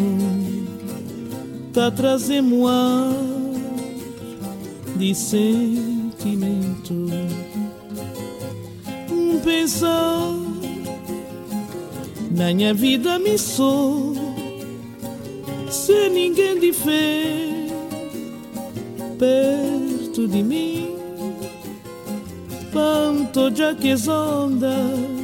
Tá 1.73 1.91
trazendo 1.91 2.69
ar 2.69 3.13
De 4.95 5.13
sentimento. 5.13 6.95
Um 9.11 9.41
pensar 9.41 10.33
Na 12.31 12.55
minha 12.55 12.73
vida 12.73 13.19
me 13.19 13.37
sou 13.37 14.15
Sem 15.69 16.09
ninguém 16.11 16.61
de 16.61 16.73
fé 16.73 17.67
Perto 19.19 20.29
de 20.29 20.45
mim. 20.45 20.95
Espanto 22.77 23.51
já 23.53 23.75
que 23.75 23.91
as 23.91 24.07
ondas 24.07 25.16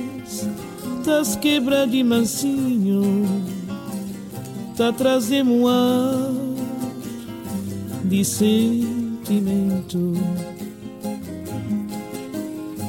tas 1.04 1.36
quebra 1.36 1.86
de 1.86 2.02
mansinho 2.02 3.26
tá 4.76 4.92
trazendo 4.92 5.68
ar 5.68 6.32
de 8.04 8.24
sentimento. 8.24 10.12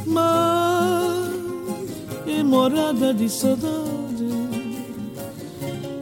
Mas 0.05 1.29
é 2.27 2.43
morada 2.43 3.13
de 3.13 3.29
saudade 3.29 3.83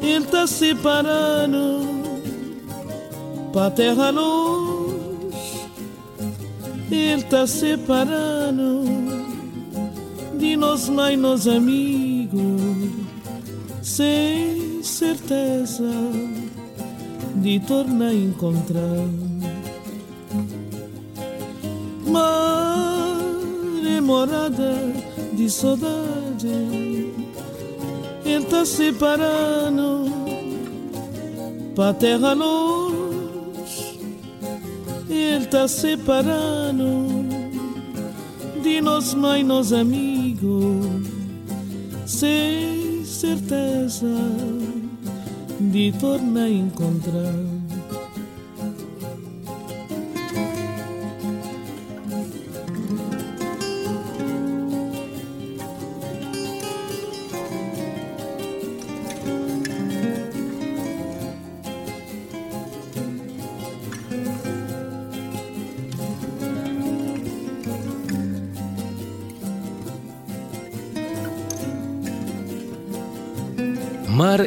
ele 0.02 0.26
tá 0.26 0.48
separando 0.48 1.88
pra 3.54 3.70
terra 3.72 4.10
longe 4.10 5.70
ele 6.92 7.24
tá 7.24 7.48
separando 7.48 9.21
de 10.42 10.58
nós 10.58 10.90
mais 10.90 11.20
nós 11.20 11.48
amigos, 11.48 12.42
sem 13.84 14.82
certeza 14.82 15.94
de 17.36 17.60
tornar 17.60 18.12
encontrar. 18.12 19.08
Mar 22.08 23.22
morada 24.02 24.76
de 25.34 25.48
saudade, 25.48 27.14
ele 28.26 28.46
tá 28.50 28.66
separando 28.66 30.12
pra 31.76 31.94
terra 31.94 32.34
longe 32.34 33.02
ele 35.08 35.46
tá 35.46 35.68
separando 35.68 37.22
de 38.62 38.82
nós 38.82 39.14
mãe, 39.14 39.44
nós 39.44 39.74
amigos, 39.74 40.21
sem 42.06 43.06
certeza 43.06 44.08
de 45.60 45.92
tornar 46.00 46.44
a 46.44 46.50
encontrar. 46.50 47.51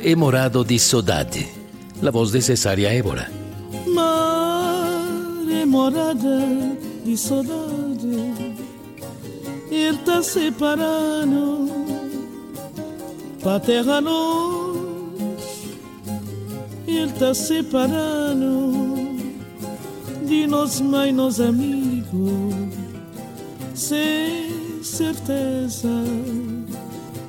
Mar 0.04 0.10
e 0.10 0.16
morado 0.16 0.62
di 0.62 0.78
saudade. 0.78 1.48
La 2.02 2.10
voz 2.10 2.30
de 2.30 2.42
Cesária 2.42 2.92
Évora. 2.92 3.30
Mar 3.86 5.50
é 5.50 5.64
morada 5.64 6.44
de 7.02 7.16
saudade. 7.16 8.52
Ele 9.70 9.96
tá 10.04 10.22
separando 10.22 11.70
pra 13.40 13.58
terra 13.58 13.98
longe. 14.00 15.78
Ele 16.86 17.12
tá 17.12 17.32
separando 17.32 19.16
de 20.26 20.46
nós 20.46 20.82
mãe, 20.82 21.12
nós 21.14 21.40
amigos. 21.40 22.54
Sem 23.74 24.82
certeza 24.82 25.88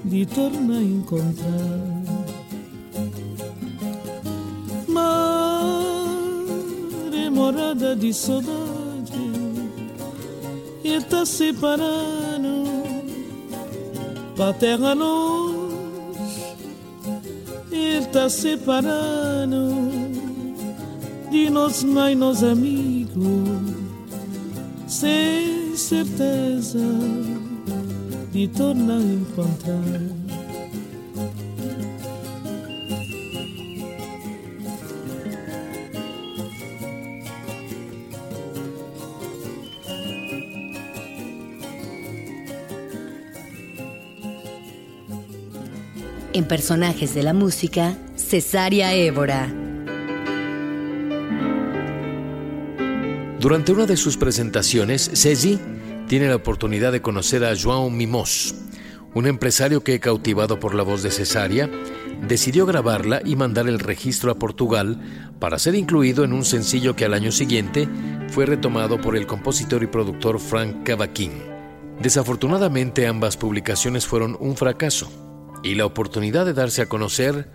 de 0.03 0.25
tornar 0.25 0.79
a 0.79 0.83
encontrar. 0.83 1.84
De 8.05 8.13
saudade 8.13 9.31
Ele 10.83 11.03
tá 11.05 11.25
separando 11.25 12.65
Pra 14.35 14.53
terra 14.53 14.93
longe 14.93 15.55
Ele 17.71 18.05
tá 18.07 18.29
separando 18.29 19.69
De 21.31 21.49
nós 21.49 21.83
mãe, 21.83 22.15
nós 22.15 22.43
amigos 22.43 23.23
Sem 24.87 25.75
certeza 25.75 26.79
de 28.31 28.49
tornar 28.49 28.99
encontrar. 28.99 30.14
En 46.35 46.43
personajes 46.43 47.15
de 47.15 47.23
la 47.23 47.33
música, 47.33 47.97
Cesaria 48.17 48.91
Évora. 48.91 49.47
Durante 53.39 53.71
una 53.71 53.85
de 53.85 53.95
sus 53.95 54.17
presentaciones, 54.17 55.09
Ceci 55.13 55.57
tiene 56.09 56.27
la 56.27 56.35
oportunidad 56.35 56.91
de 56.91 57.01
conocer 57.01 57.45
a 57.45 57.53
João 57.53 57.89
Mimos, 57.89 58.53
un 59.13 59.27
empresario 59.27 59.81
que, 59.81 60.01
cautivado 60.01 60.59
por 60.59 60.75
la 60.75 60.83
voz 60.83 61.03
de 61.03 61.11
Cesaria, 61.11 61.69
decidió 62.27 62.65
grabarla 62.65 63.21
y 63.23 63.37
mandar 63.37 63.69
el 63.69 63.79
registro 63.79 64.29
a 64.29 64.37
Portugal 64.37 64.99
para 65.39 65.57
ser 65.57 65.73
incluido 65.73 66.25
en 66.25 66.33
un 66.33 66.43
sencillo 66.43 66.97
que 66.97 67.05
al 67.05 67.13
año 67.13 67.31
siguiente 67.31 67.87
fue 68.27 68.45
retomado 68.45 68.99
por 68.99 69.15
el 69.15 69.25
compositor 69.25 69.83
y 69.83 69.87
productor 69.87 70.41
Frank 70.41 70.83
Cavaquin. 70.83 71.31
Desafortunadamente 72.01 73.07
ambas 73.07 73.37
publicaciones 73.37 74.05
fueron 74.05 74.35
un 74.41 74.57
fracaso 74.57 75.24
y 75.63 75.75
la 75.75 75.85
oportunidad 75.85 76.45
de 76.45 76.53
darse 76.53 76.81
a 76.81 76.87
conocer 76.87 77.47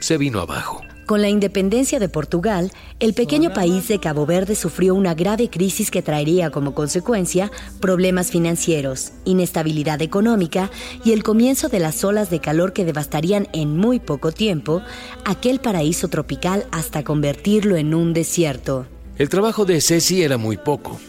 se 0.00 0.18
vino 0.18 0.40
abajo. 0.40 0.82
Con 1.06 1.20
la 1.20 1.28
independencia 1.28 1.98
de 1.98 2.08
Portugal, 2.08 2.70
el 3.00 3.12
pequeño 3.12 3.52
país 3.52 3.88
de 3.88 3.98
Cabo 3.98 4.24
Verde 4.24 4.54
sufrió 4.54 4.94
una 4.94 5.14
grave 5.14 5.50
crisis 5.50 5.90
que 5.90 6.00
traería 6.00 6.50
como 6.50 6.74
consecuencia 6.74 7.50
problemas 7.80 8.30
financieros, 8.30 9.12
inestabilidad 9.24 10.00
económica 10.00 10.70
y 11.04 11.12
el 11.12 11.24
comienzo 11.24 11.68
de 11.68 11.80
las 11.80 12.04
olas 12.04 12.30
de 12.30 12.38
calor 12.38 12.72
que 12.72 12.84
devastarían 12.84 13.48
en 13.52 13.76
muy 13.76 13.98
poco 13.98 14.30
tiempo 14.30 14.80
aquel 15.24 15.58
paraíso 15.58 16.06
tropical 16.08 16.66
hasta 16.70 17.02
convertirlo 17.02 17.76
en 17.76 17.94
un 17.94 18.14
desierto. 18.14 18.86
El 19.18 19.28
trabajo 19.28 19.64
de 19.64 19.80
Ceci 19.80 20.22
era 20.22 20.38
muy 20.38 20.56
poco. 20.56 21.00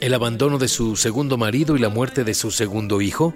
El 0.00 0.14
abandono 0.14 0.58
de 0.58 0.68
su 0.68 0.94
segundo 0.94 1.36
marido 1.36 1.76
y 1.76 1.80
la 1.80 1.88
muerte 1.88 2.22
de 2.22 2.34
su 2.34 2.50
segundo 2.52 3.00
hijo 3.00 3.34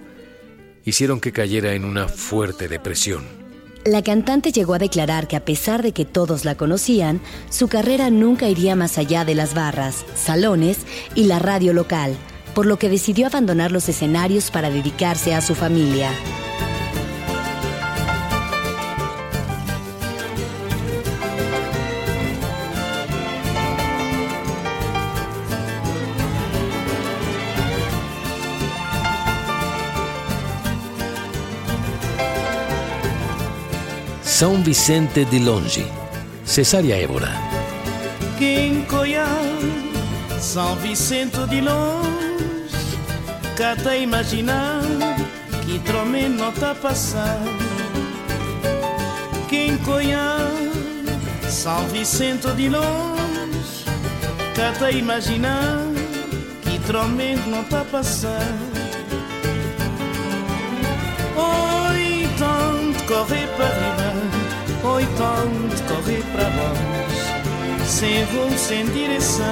hicieron 0.85 1.21
que 1.21 1.33
cayera 1.33 1.75
en 1.75 1.85
una 1.85 2.09
fuerte 2.09 2.69
depresión. 2.69 3.25
La 3.85 4.03
cantante 4.03 4.53
llegó 4.53 4.75
a 4.75 4.79
declarar 4.79 5.27
que 5.27 5.37
a 5.37 5.45
pesar 5.45 5.83
de 5.83 5.93
que 5.93 6.05
todos 6.05 6.45
la 6.45 6.55
conocían, 6.55 7.21
su 7.49 7.69
carrera 7.69 8.11
nunca 8.11 8.49
iría 8.49 8.77
más 8.77 8.99
allá 8.99 9.25
de 9.25 9.35
las 9.35 9.55
barras, 9.55 10.05
salones 10.15 10.79
y 11.15 11.25
la 11.25 11.39
radio 11.39 11.73
local, 11.73 12.15
por 12.55 12.67
lo 12.67 12.79
que 12.79 12.91
decidió 12.91 13.27
abandonar 13.27 13.73
los 13.73 13.89
escenarios 13.89 14.51
para 14.51 14.69
dedicarse 14.69 15.35
a 15.35 15.41
su 15.41 15.55
familia. 15.55 16.11
São 34.41 34.63
Vicente 34.63 35.27
de 35.27 35.39
Longe, 35.39 35.87
Cesária 36.47 36.97
Évora. 36.97 37.29
Quem 38.39 38.87
coia 38.87 39.27
São 40.39 40.77
Vicente 40.77 41.47
de 41.51 41.61
longe, 41.61 42.97
cada 43.55 43.95
imaginar 43.99 44.81
que 45.67 45.79
trome 45.81 46.31
não 46.31 46.51
tá 46.53 46.75
passar. 46.75 47.39
Quem 49.51 49.77
coia 49.77 50.39
São 51.47 51.87
Vicente 51.89 52.51
de 52.53 52.71
longe, 52.71 53.85
cada 54.57 54.91
imaginar 54.91 55.83
que 56.63 56.79
trome 56.87 57.37
não 57.47 57.63
tá 57.65 57.85
passar. 57.85 58.57
Oi, 61.37 62.27
tanto 62.39 63.05
correr 63.05 63.47
para 63.49 63.67
riba 63.67 64.10
Oi, 65.01 65.09
tanto 65.17 65.83
correr 65.85 66.23
para 66.31 66.45
baixo, 66.51 67.87
sem 67.87 68.23
rumo, 68.25 68.59
sem 68.59 68.85
direção. 68.85 69.47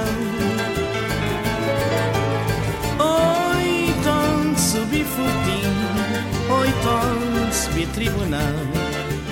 Oi, 2.99 3.95
tanto 4.03 4.59
subir 4.59 5.05
furtinho, 5.05 6.55
oi, 6.55 6.71
tanto 6.83 7.55
subir 7.55 7.87
tribunal, 7.87 8.53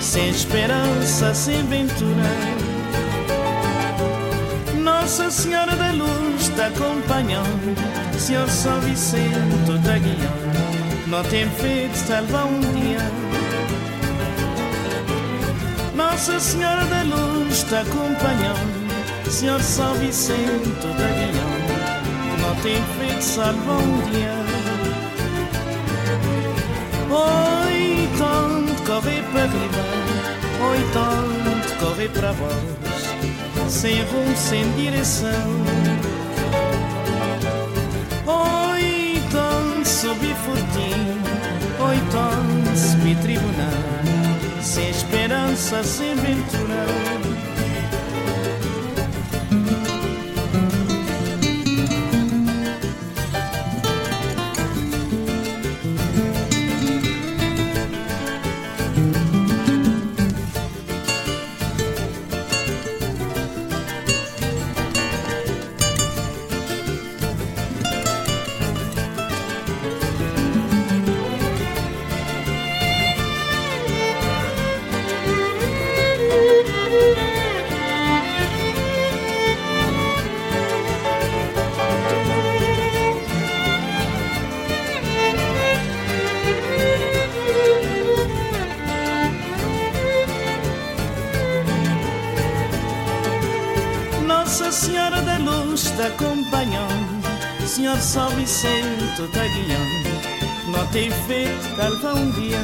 sem 0.00 0.30
esperança, 0.30 1.32
sem 1.34 1.64
ventura. 1.68 2.32
Nossa 4.74 5.30
Senhora 5.30 5.76
da 5.76 5.92
Luz 5.92 6.48
está 6.48 6.66
acompanhando, 6.66 7.76
Senhor 8.18 8.48
São 8.48 8.80
Vicente 8.80 9.70
está 9.72 9.96
guiando, 9.98 11.06
não 11.06 11.22
tem 11.22 11.48
feito 11.48 11.94
salvar 11.94 12.46
um 12.46 12.58
dia. 12.58 13.27
Nossa 15.98 16.38
Senhora 16.38 16.84
da 16.84 17.02
Luz 17.02 17.54
está 17.54 17.80
acompanhando 17.80 19.28
Senhor 19.28 19.60
São 19.60 19.94
Vicente 19.94 20.70
da 20.96 21.08
Que 22.06 22.40
não 22.40 22.54
tem 22.62 22.80
feito 23.00 23.20
salvo 23.20 23.72
um 23.72 24.10
dia. 24.12 24.32
Oi, 27.10 28.08
tanto 28.16 28.82
correr 28.84 29.24
para 29.32 29.46
riba 29.46 29.84
Oi, 30.70 30.86
tanto 30.92 31.84
correr 31.84 32.08
para 32.10 32.32
baixo 32.32 33.68
Sem 33.68 34.00
rumo, 34.04 34.36
sem 34.36 34.70
direção. 34.76 35.48
Oi, 38.24 39.20
tanto 39.32 39.88
subir 39.88 40.36
fortinho 40.36 41.18
Oi, 41.80 41.96
tanto 42.12 42.78
subir 42.78 43.16
tribunal 43.16 44.17
sem 44.68 44.90
esperança, 44.90 45.82
sem 45.82 46.14
ventura. 46.14 47.37
Senhor 97.78 98.00
São 98.00 98.28
Vicente 98.30 99.22
não 100.72 100.86
tem 100.88 101.10
feito 101.10 101.76
calva 101.76 102.14
um 102.14 102.30
dia. 102.32 102.58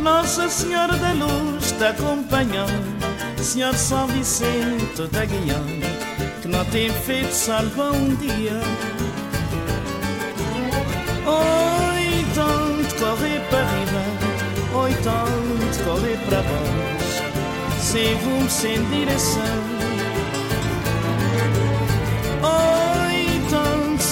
Nossa 0.00 0.48
Senhora 0.48 0.96
da 0.96 1.12
Luz 1.14 1.64
está 1.64 1.88
acompanhando, 1.88 3.42
Senhor 3.42 3.74
São 3.74 4.06
Vicente 4.06 5.02
está 5.02 5.24
guiando, 5.24 5.86
que 6.40 6.48
não 6.48 6.64
tem 6.66 6.90
feito 6.92 7.32
salva 7.32 7.90
um 7.90 8.14
dia. 8.14 8.60
Oi, 11.26 12.26
tanto 12.34 12.94
correr 12.94 13.40
para 13.50 13.64
riba, 13.64 14.78
oi, 14.78 14.94
tanto 15.02 15.84
correr 15.84 16.18
para 16.26 16.42
baixo, 16.42 17.24
sem 17.80 18.14
rumo, 18.14 18.48
sem 18.48 18.84
direção. 18.90 19.77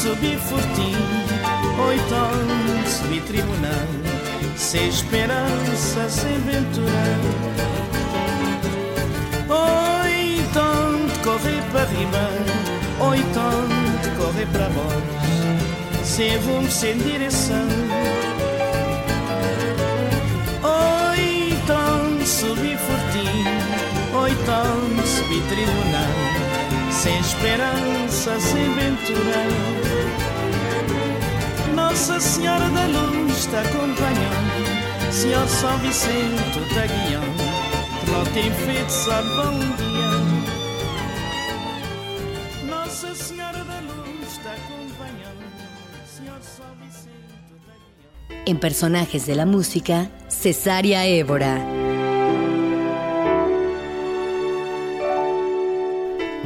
subi 0.06 0.36
furtivo, 0.36 1.82
oito 1.88 2.88
subi 2.88 3.20
tribunal, 3.22 3.88
sem 4.54 4.86
esperança, 4.88 6.08
sem 6.08 6.38
ventura. 6.42 7.18
Oito 9.48 11.24
correr 11.24 11.62
para 11.72 11.84
riba, 11.86 12.28
oito 13.00 13.40
correr 14.16 14.46
para 14.52 14.68
voz, 14.68 16.06
sem 16.06 16.36
rumo, 16.38 16.70
sem 16.70 16.96
direção. 16.98 17.66
Oito 20.62 22.24
subi 22.24 22.76
furtivo, 22.76 24.20
oito 24.22 25.04
subi 25.04 25.40
tribunal. 25.48 26.25
Sem 27.06 27.20
esperança, 27.20 28.40
ventura. 28.74 29.44
Nossa 31.72 32.18
Senhora 32.18 32.68
da 32.70 32.86
Luz 32.86 33.38
está 33.38 33.60
acompanhando, 33.60 35.12
Senhor 35.12 35.46
Vicente 35.78 36.58
está 36.68 36.86
guiando, 36.86 37.44
que 38.00 38.10
não 38.10 38.24
tem. 38.32 38.50
Nossa 42.68 43.14
Senhora 43.14 43.62
da 43.64 43.80
Luz. 43.80 43.96
En 48.46 48.58
personajes 48.58 49.26
de 49.26 49.34
la 49.34 49.46
música, 49.46 50.10
Cesárea 50.28 51.04
Évora. 51.04 51.85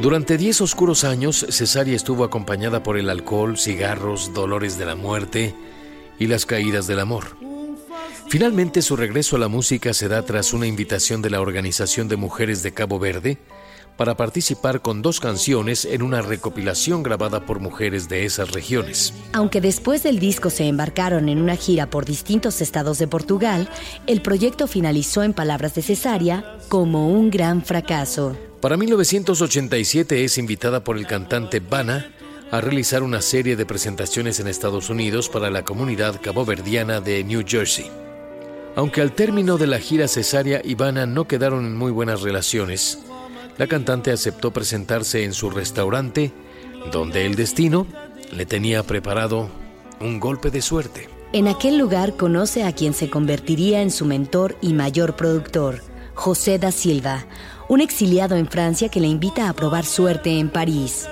Durante 0.01 0.39
diez 0.39 0.61
oscuros 0.61 1.03
años, 1.03 1.45
Cesárea 1.49 1.95
estuvo 1.95 2.23
acompañada 2.23 2.81
por 2.81 2.97
el 2.97 3.07
alcohol, 3.07 3.55
cigarros, 3.59 4.33
dolores 4.33 4.79
de 4.79 4.85
la 4.87 4.95
muerte 4.95 5.53
y 6.17 6.25
las 6.25 6.47
caídas 6.47 6.87
del 6.87 6.99
amor. 6.99 7.37
Finalmente, 8.27 8.81
su 8.81 8.95
regreso 8.95 9.35
a 9.35 9.39
la 9.39 9.47
música 9.47 9.93
se 9.93 10.07
da 10.07 10.23
tras 10.23 10.53
una 10.53 10.65
invitación 10.65 11.21
de 11.21 11.29
la 11.29 11.39
Organización 11.39 12.07
de 12.07 12.15
Mujeres 12.15 12.63
de 12.63 12.73
Cabo 12.73 12.97
Verde 12.97 13.37
para 13.95 14.17
participar 14.17 14.81
con 14.81 15.03
dos 15.03 15.19
canciones 15.19 15.85
en 15.85 16.01
una 16.01 16.23
recopilación 16.23 17.03
grabada 17.03 17.45
por 17.45 17.59
mujeres 17.59 18.09
de 18.09 18.25
esas 18.25 18.53
regiones. 18.53 19.13
Aunque 19.33 19.61
después 19.61 20.01
del 20.01 20.17
disco 20.17 20.49
se 20.49 20.65
embarcaron 20.65 21.29
en 21.29 21.39
una 21.39 21.55
gira 21.55 21.91
por 21.91 22.05
distintos 22.05 22.61
estados 22.61 22.97
de 22.97 23.07
Portugal, 23.07 23.69
el 24.07 24.23
proyecto 24.23 24.65
finalizó 24.65 25.21
en 25.21 25.33
palabras 25.33 25.75
de 25.75 25.83
Cesárea 25.83 26.57
como 26.69 27.09
un 27.09 27.29
gran 27.29 27.63
fracaso. 27.63 28.35
Para 28.61 28.77
1987 28.77 30.23
es 30.23 30.37
invitada 30.37 30.83
por 30.83 30.95
el 30.95 31.07
cantante 31.07 31.59
Bana 31.59 32.11
a 32.51 32.61
realizar 32.61 33.01
una 33.01 33.19
serie 33.19 33.55
de 33.55 33.65
presentaciones 33.65 34.39
en 34.39 34.47
Estados 34.47 34.91
Unidos 34.91 35.29
para 35.29 35.49
la 35.49 35.63
comunidad 35.63 36.21
caboverdiana 36.21 37.01
de 37.01 37.23
New 37.23 37.43
Jersey. 37.43 37.89
Aunque 38.75 39.01
al 39.01 39.13
término 39.13 39.57
de 39.57 39.65
la 39.65 39.79
gira 39.79 40.07
Cesárea 40.07 40.61
y 40.63 40.75
Bana 40.75 41.07
no 41.07 41.27
quedaron 41.27 41.65
en 41.65 41.75
muy 41.75 41.91
buenas 41.91 42.21
relaciones, 42.21 42.99
la 43.57 43.65
cantante 43.65 44.11
aceptó 44.11 44.51
presentarse 44.51 45.23
en 45.23 45.33
su 45.33 45.49
restaurante, 45.49 46.31
donde 46.91 47.25
el 47.25 47.33
destino 47.33 47.87
le 48.31 48.45
tenía 48.45 48.83
preparado 48.83 49.49
un 49.99 50.19
golpe 50.19 50.51
de 50.51 50.61
suerte. 50.61 51.09
En 51.33 51.47
aquel 51.47 51.79
lugar 51.79 52.15
conoce 52.15 52.63
a 52.63 52.73
quien 52.73 52.93
se 52.93 53.09
convertiría 53.09 53.81
en 53.81 53.89
su 53.89 54.05
mentor 54.05 54.55
y 54.61 54.73
mayor 54.73 55.15
productor, 55.15 55.81
José 56.13 56.59
da 56.59 56.71
Silva, 56.71 57.25
un 57.71 57.79
exiliado 57.79 58.35
en 58.35 58.47
Francia 58.47 58.89
que 58.89 58.99
le 58.99 59.07
invita 59.07 59.47
a 59.47 59.53
probar 59.53 59.85
suerte 59.85 60.39
en 60.39 60.49
París. 60.49 61.07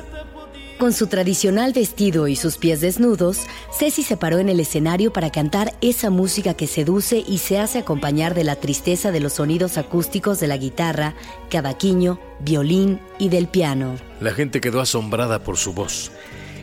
Con 0.78 0.92
su 0.92 1.08
tradicional 1.08 1.72
vestido 1.72 2.28
y 2.28 2.36
sus 2.36 2.58
pies 2.58 2.82
desnudos, 2.82 3.46
Ceci 3.72 4.04
se 4.04 4.18
paró 4.18 4.40
en 4.40 4.50
el 4.50 4.60
escenario 4.60 5.14
para 5.14 5.30
cantar 5.30 5.74
esa 5.80 6.10
música 6.10 6.56
que 6.56 6.68
seduce 6.68 7.24
y 7.26 7.38
se 7.38 7.60
hace 7.60 7.80
acompañar 7.80 8.34
de 8.34 8.44
la 8.44 8.58
tristeza 8.58 9.10
de 9.14 9.22
los 9.22 9.34
sonidos 9.34 9.78
acústicos 9.78 10.42
de 10.42 10.48
la 10.48 10.58
guitarra, 10.58 11.16
cavaquinho, 11.50 12.20
violín 12.42 13.00
y 13.20 13.30
del 13.30 13.48
piano. 13.48 13.96
La 14.20 14.34
gente 14.34 14.60
quedó 14.60 14.82
asombrada 14.82 15.46
por 15.46 15.56
su 15.56 15.72
voz. 15.72 16.12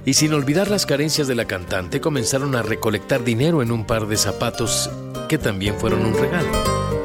Y 0.04 0.12
sin 0.12 0.34
olvidar 0.34 0.68
las 0.68 0.84
carencias 0.84 1.26
de 1.26 1.36
la 1.36 1.46
cantante, 1.46 2.02
comenzaron 2.02 2.54
a 2.54 2.60
recolectar 2.60 3.24
dinero 3.24 3.62
en 3.62 3.72
un 3.72 3.86
par 3.86 4.08
de 4.08 4.18
zapatos 4.18 4.90
que 5.30 5.38
también 5.38 5.74
fueron 5.80 6.04
un 6.04 6.12
regalo. 6.12 6.95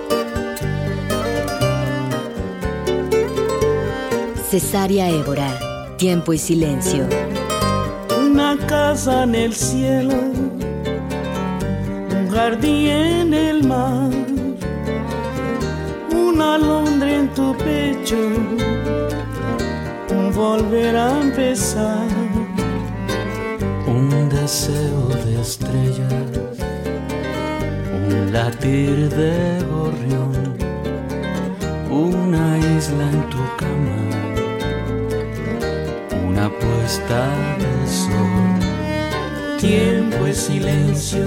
Cesárea 4.52 5.08
Évora, 5.08 5.58
Tiempo 5.96 6.34
y 6.34 6.38
Silencio. 6.38 7.08
Una 8.22 8.58
casa 8.68 9.24
en 9.24 9.34
el 9.34 9.54
cielo, 9.54 10.14
un 12.12 12.30
jardín 12.30 12.88
en 12.90 13.34
el 13.34 13.64
mar, 13.64 14.12
una 16.12 16.56
alondra 16.56 17.16
en 17.16 17.30
tu 17.34 17.56
pecho, 17.56 18.18
un 20.10 20.34
volver 20.36 20.98
a 20.98 21.22
empezar. 21.22 22.10
Un 23.88 24.28
deseo 24.28 25.08
de 25.24 25.40
estrellas, 25.40 26.14
un 28.06 28.34
latir 28.34 29.08
de 29.12 29.64
gorrión, 29.72 30.58
una 31.90 32.58
isla 32.58 33.10
en 33.14 33.30
tu 33.30 33.38
cama, 33.56 34.11
una 36.42 36.50
puesta 36.50 37.30
de 37.60 37.88
sol. 37.88 39.60
Tiempo 39.60 40.26
es 40.26 40.38
silencio, 40.38 41.26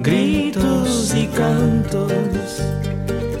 gritos 0.00 1.12
y 1.14 1.26
cantos, 1.26 2.62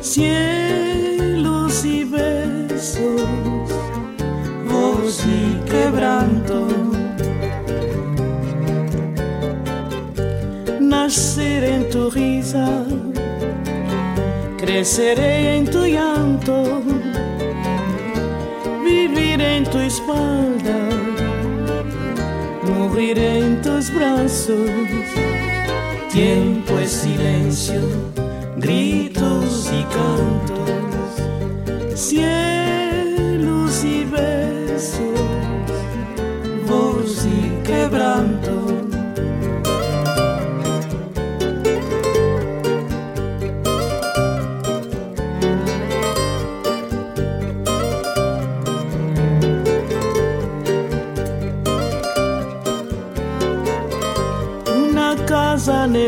cielos 0.00 1.84
y 1.84 2.02
besos, 2.04 3.70
voz 4.68 5.24
y 5.24 5.70
quebranto. 5.70 6.66
Nacer 10.80 11.62
en 11.64 11.90
tu 11.90 12.10
risa, 12.10 12.84
creceré 14.56 15.58
en 15.58 15.64
tu 15.70 15.86
llanto, 15.86 16.82
vivir 18.84 19.40
en 19.40 19.64
tu 19.64 19.78
espalda, 19.78 20.77
morir 22.88 23.18
en 23.18 23.60
tus 23.62 23.92
brazos. 23.92 24.70
Tiempo 26.10 26.78
es 26.78 26.90
silencio, 26.90 27.80
gritos 28.56 29.70
y 29.72 29.82
cantos, 29.94 31.22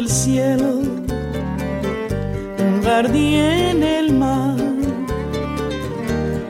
cielo, 0.09 0.81
un 2.59 2.83
jardín 2.83 3.35
en 3.35 3.83
el 3.83 4.13
mar, 4.13 4.57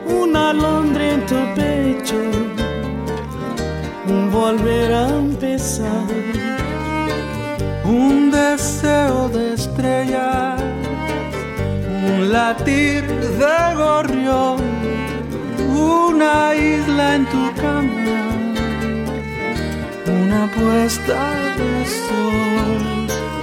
una 0.07 0.51
alondra 0.51 1.13
en 1.13 1.25
tu 1.25 1.35
pecho, 1.55 2.21
un 4.07 4.31
volver 4.31 4.93
a 4.93 5.09
empezar. 5.09 6.07
Un 7.83 8.31
deseo 8.31 9.27
de 9.29 9.53
estrellas, 9.55 10.61
un 12.07 12.31
latir 12.31 13.03
de 13.03 13.75
gorrión, 13.75 14.61
una 15.67 16.55
isla 16.55 17.15
en 17.15 17.25
tu 17.25 17.53
cama, 17.59 18.29
una 20.05 20.49
puesta 20.55 21.19
de 21.57 21.85
sol. 21.85 22.90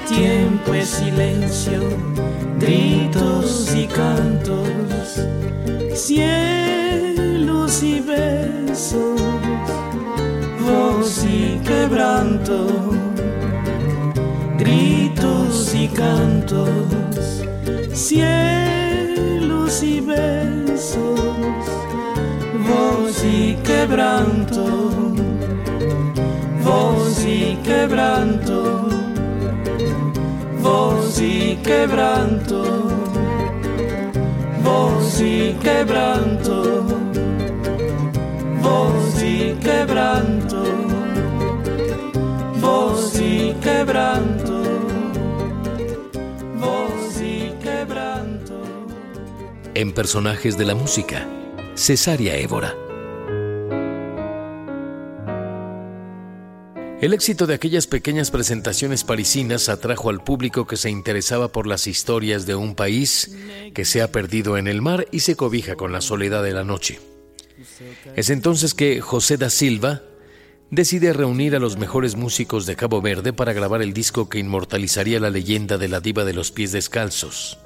Tiempo 0.09 0.73
es 0.73 0.89
silencio, 0.89 1.81
gritos 2.59 3.75
y 3.77 3.87
cantos, 3.87 5.21
cielos 5.95 7.83
y 7.83 8.01
besos, 8.01 9.21
voz 10.67 11.25
y 11.25 11.61
quebranto, 11.63 12.91
gritos 14.59 15.75
y 15.75 15.89
cantos, 15.89 17.45
cielos 17.93 19.83
y 19.83 20.01
besos, 20.01 21.21
voz 22.67 23.25
y 23.25 23.57
quebranto, 23.63 24.65
voz 26.65 27.25
y 27.27 27.57
quebranto 27.63 28.98
voz 30.79 31.21
y 31.21 31.57
quebranto, 31.57 32.63
voz 34.63 35.21
y 35.21 35.53
quebranto, 35.61 36.85
voz 38.63 39.23
y 39.23 39.55
quebranto, 39.67 40.63
voz 42.61 43.21
y 43.21 43.55
quebranto. 43.61 44.55
Voz 46.61 47.21
y 47.21 47.53
quebranto. 47.63 48.63
En 49.75 49.93
personajes 49.93 50.57
de 50.59 50.65
la 50.65 50.75
música, 50.75 51.27
Cesaria 51.75 52.37
Évora. 52.37 52.88
El 57.01 57.13
éxito 57.13 57.47
de 57.47 57.55
aquellas 57.55 57.87
pequeñas 57.87 58.33
presentaciones 58.33 59.05
parisinas 59.05 59.69
atrajo 59.69 60.11
al 60.11 60.25
público 60.25 60.67
que 60.67 60.77
se 60.77 60.91
interesaba 60.91 61.47
por 61.47 61.69
las 61.69 61.87
historias 61.87 62.45
de 62.45 62.57
un 62.57 62.75
país 62.75 63.31
que 63.73 63.85
se 63.85 64.03
ha 64.03 64.11
perdido 64.11 64.59
en 64.59 64.67
el 64.67 64.83
mar 64.83 65.07
y 65.13 65.21
se 65.21 65.37
cobija 65.37 65.77
con 65.77 65.93
la 65.93 66.01
soledad 66.01 66.43
de 66.43 66.53
la 66.53 66.65
noche. 66.65 66.99
Es 68.17 68.31
entonces 68.31 68.75
que 68.75 69.01
José 69.01 69.37
da 69.37 69.49
Silva 69.49 70.03
decide 70.71 71.13
reunir 71.13 71.55
a 71.55 71.61
los 71.61 71.77
mejores 71.77 72.17
músicos 72.17 72.67
de 72.67 72.75
Cabo 72.75 73.01
Verde 73.01 73.33
para 73.33 73.53
grabar 73.53 73.81
el 73.81 73.93
disco 73.93 74.29
que 74.29 74.41
inmortalizaría 74.41 75.21
la 75.21 75.31
leyenda 75.31 75.79
de 75.79 75.87
la 75.87 76.01
diva 76.01 76.25
de 76.25 76.35
los 76.35 76.51
pies 76.51 76.73
descalzos, 76.73 77.59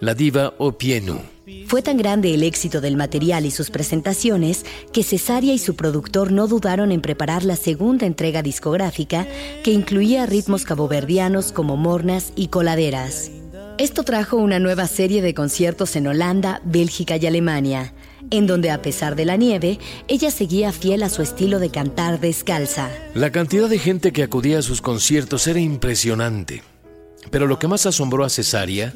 la 0.00 0.14
diva 0.14 0.54
Opienu. 0.58 1.20
Fue 1.66 1.82
tan 1.82 1.96
grande 1.96 2.34
el 2.34 2.42
éxito 2.42 2.80
del 2.80 2.96
material 2.96 3.44
y 3.44 3.50
sus 3.50 3.70
presentaciones 3.70 4.64
que 4.92 5.02
Cesaria 5.02 5.52
y 5.52 5.58
su 5.58 5.74
productor 5.74 6.32
no 6.32 6.46
dudaron 6.46 6.92
en 6.92 7.00
preparar 7.00 7.44
la 7.44 7.56
segunda 7.56 8.06
entrega 8.06 8.42
discográfica 8.42 9.26
que 9.62 9.72
incluía 9.72 10.26
ritmos 10.26 10.64
caboverdianos 10.64 11.52
como 11.52 11.76
mornas 11.76 12.32
y 12.36 12.48
coladeras. 12.48 13.30
Esto 13.78 14.02
trajo 14.02 14.36
una 14.36 14.58
nueva 14.58 14.86
serie 14.86 15.22
de 15.22 15.34
conciertos 15.34 15.96
en 15.96 16.06
Holanda, 16.06 16.60
Bélgica 16.64 17.16
y 17.16 17.26
Alemania, 17.26 17.94
en 18.30 18.46
donde 18.46 18.70
a 18.70 18.82
pesar 18.82 19.16
de 19.16 19.24
la 19.24 19.36
nieve, 19.36 19.78
ella 20.06 20.30
seguía 20.30 20.72
fiel 20.72 21.02
a 21.02 21.08
su 21.08 21.22
estilo 21.22 21.58
de 21.58 21.70
cantar 21.70 22.20
descalza. 22.20 22.90
La 23.14 23.32
cantidad 23.32 23.68
de 23.68 23.78
gente 23.78 24.12
que 24.12 24.22
acudía 24.22 24.58
a 24.58 24.62
sus 24.62 24.82
conciertos 24.82 25.46
era 25.46 25.60
impresionante. 25.60 26.62
Pero 27.30 27.46
lo 27.46 27.58
que 27.58 27.68
más 27.68 27.86
asombró 27.86 28.24
a 28.24 28.30
Cesaria 28.30 28.94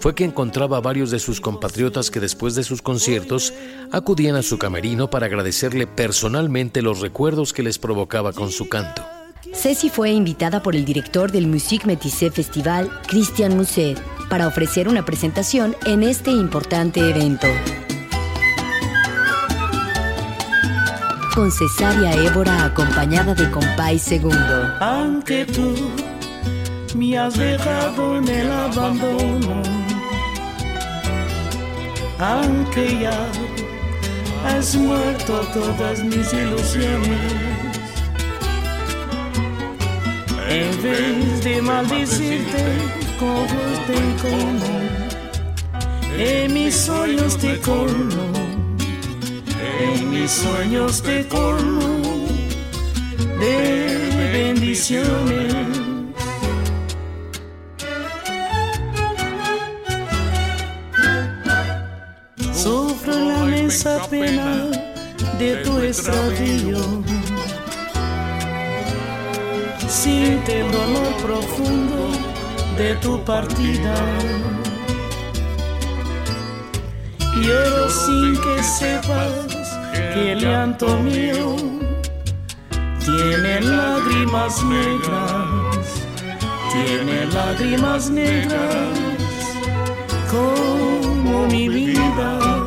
fue 0.00 0.14
que 0.14 0.24
encontraba 0.24 0.78
a 0.78 0.80
varios 0.80 1.10
de 1.10 1.18
sus 1.18 1.40
compatriotas 1.40 2.10
que 2.10 2.20
después 2.20 2.54
de 2.54 2.64
sus 2.64 2.80
conciertos 2.82 3.52
acudían 3.92 4.34
a 4.34 4.42
su 4.42 4.58
camerino 4.58 5.10
para 5.10 5.26
agradecerle 5.26 5.86
personalmente 5.86 6.82
los 6.82 7.00
recuerdos 7.00 7.52
que 7.52 7.62
les 7.62 7.78
provocaba 7.78 8.32
con 8.32 8.50
su 8.50 8.68
canto. 8.68 9.04
Ceci 9.52 9.90
fue 9.90 10.10
invitada 10.10 10.62
por 10.62 10.74
el 10.74 10.84
director 10.84 11.30
del 11.30 11.46
Musique 11.46 11.86
Métissé 11.86 12.30
Festival, 12.30 12.90
Christian 13.08 13.56
Musset, 13.56 14.00
para 14.28 14.46
ofrecer 14.46 14.88
una 14.88 15.04
presentación 15.04 15.76
en 15.84 16.02
este 16.02 16.30
importante 16.30 17.00
evento. 17.00 17.46
Con 21.34 21.50
Cesaria 21.50 22.12
Évora 22.12 22.64
acompañada 22.64 23.34
de 23.34 23.50
Compay 23.50 23.98
Segundo. 23.98 24.76
Aunque 24.80 25.44
tú 25.46 25.74
me 26.94 27.18
has 27.18 27.36
dejado 27.36 28.18
en 28.18 28.28
el 28.28 28.50
abandono 28.50 29.79
aunque 32.20 33.00
ya 33.00 33.26
has 34.44 34.76
muerto 34.76 35.40
todas 35.54 36.04
mis 36.04 36.32
ilusiones. 36.32 37.20
En 40.48 40.82
vez 40.82 41.44
de 41.44 41.62
maldecirte 41.62 42.64
con 43.18 43.46
te 43.86 44.00
como, 44.22 44.80
en 46.18 46.52
mis 46.52 46.74
sueños 46.74 47.38
te 47.38 47.58
colmo, 47.60 48.32
en 49.80 50.10
mis 50.10 50.30
sueños 50.30 51.02
te 51.02 51.26
colmo 51.28 52.26
de 53.38 54.30
bendiciones. 54.32 55.79
Esa 63.70 64.04
pena 64.08 64.66
de 65.38 65.56
tu 65.62 65.78
extravío. 65.78 66.82
Siente 69.86 70.62
el 70.62 70.72
dolor 70.72 71.12
profundo 71.22 72.10
de 72.76 72.96
tu 72.96 73.24
partida. 73.24 73.94
Lloro 77.42 77.88
sin 77.88 78.32
que 78.42 78.62
sepas 78.62 79.78
que 80.14 80.32
el 80.32 80.40
llanto 80.40 80.98
mío 80.98 81.54
tiene 83.04 83.60
lágrimas 83.60 84.64
negras, 84.64 85.86
tiene 86.72 87.26
lágrimas 87.26 88.10
negras 88.10 88.98
como 90.28 91.46
mi 91.46 91.68
vida. 91.68 92.59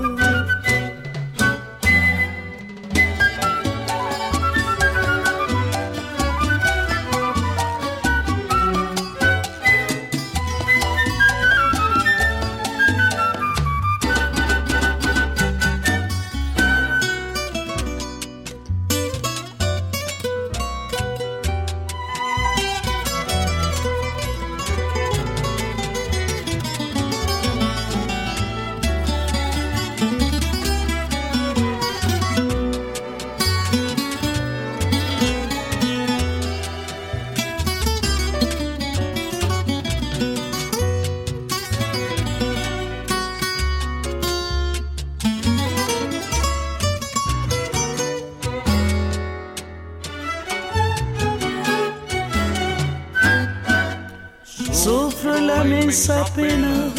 Pena 56.35 56.89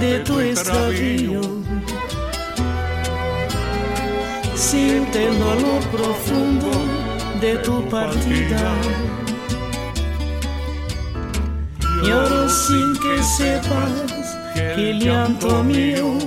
de 0.00 0.20
tu 0.20 0.40
extravío. 0.40 1.40
Siente 4.54 5.26
el 5.28 5.38
dolor 5.38 5.82
profundo 5.92 6.70
de 7.40 7.56
tu 7.58 7.88
partida. 7.88 8.74
Lloro 12.02 12.48
sin 12.48 12.96
que 13.02 13.22
sepas 13.22 14.36
que 14.54 14.90
el 14.90 15.00
llanto 15.00 15.62
mío 15.64 16.18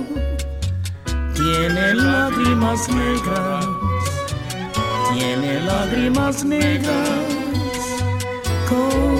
tiene 1.34 1.94
lágrimas 1.94 2.88
negras, 2.88 3.66
tiene 5.12 5.60
lágrimas 5.62 6.44
negras 6.44 7.08
como 8.68 9.13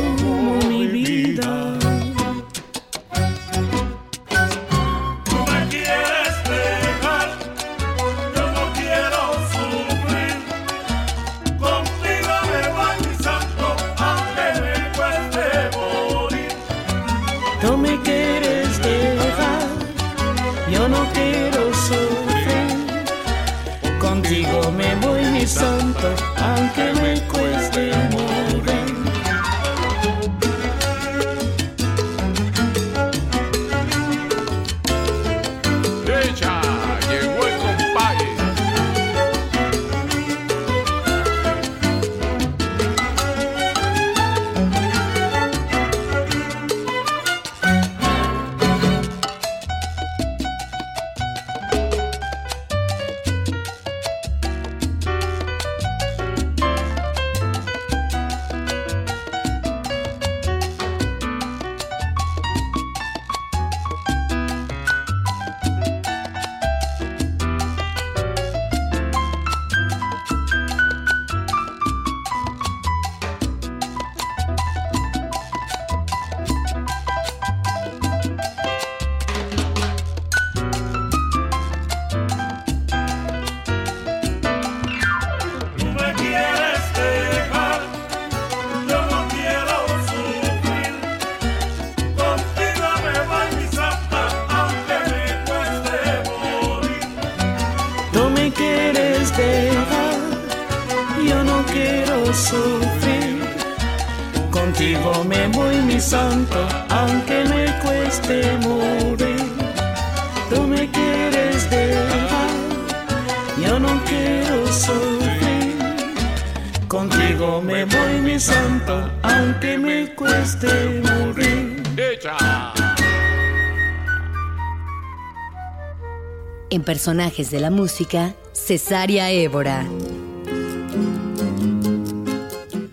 Personajes 126.84 127.50
de 127.50 127.60
la 127.60 127.70
música, 127.70 128.34
Cesaria 128.52 129.30
Évora. 129.30 129.86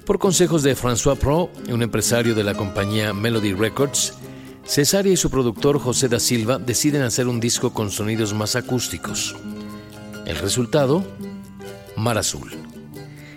Por 0.05 0.17
consejos 0.17 0.63
de 0.63 0.77
François 0.77 1.17
Pro, 1.17 1.51
un 1.69 1.83
empresario 1.83 2.33
de 2.33 2.45
la 2.45 2.53
compañía 2.53 3.13
Melody 3.13 3.53
Records, 3.53 4.13
Cesaria 4.65 5.11
y 5.11 5.17
su 5.17 5.29
productor 5.29 5.77
José 5.77 6.07
da 6.07 6.21
Silva 6.21 6.57
deciden 6.57 7.01
hacer 7.01 7.27
un 7.27 7.41
disco 7.41 7.73
con 7.73 7.91
sonidos 7.91 8.33
más 8.33 8.55
acústicos. 8.55 9.35
El 10.25 10.37
resultado, 10.37 11.03
Mar 11.97 12.17
Azul, 12.17 12.49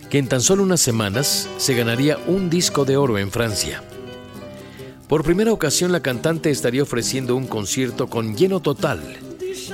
que 0.08 0.18
en 0.18 0.28
tan 0.28 0.40
solo 0.40 0.62
unas 0.62 0.80
semanas 0.80 1.48
se 1.56 1.74
ganaría 1.74 2.16
un 2.28 2.48
disco 2.48 2.84
de 2.84 2.96
oro 2.96 3.18
en 3.18 3.32
Francia. 3.32 3.82
Por 5.08 5.24
primera 5.24 5.52
ocasión 5.52 5.90
la 5.90 6.00
cantante 6.00 6.50
estaría 6.50 6.84
ofreciendo 6.84 7.34
un 7.34 7.48
concierto 7.48 8.06
con 8.06 8.36
lleno 8.36 8.60
total 8.60 9.18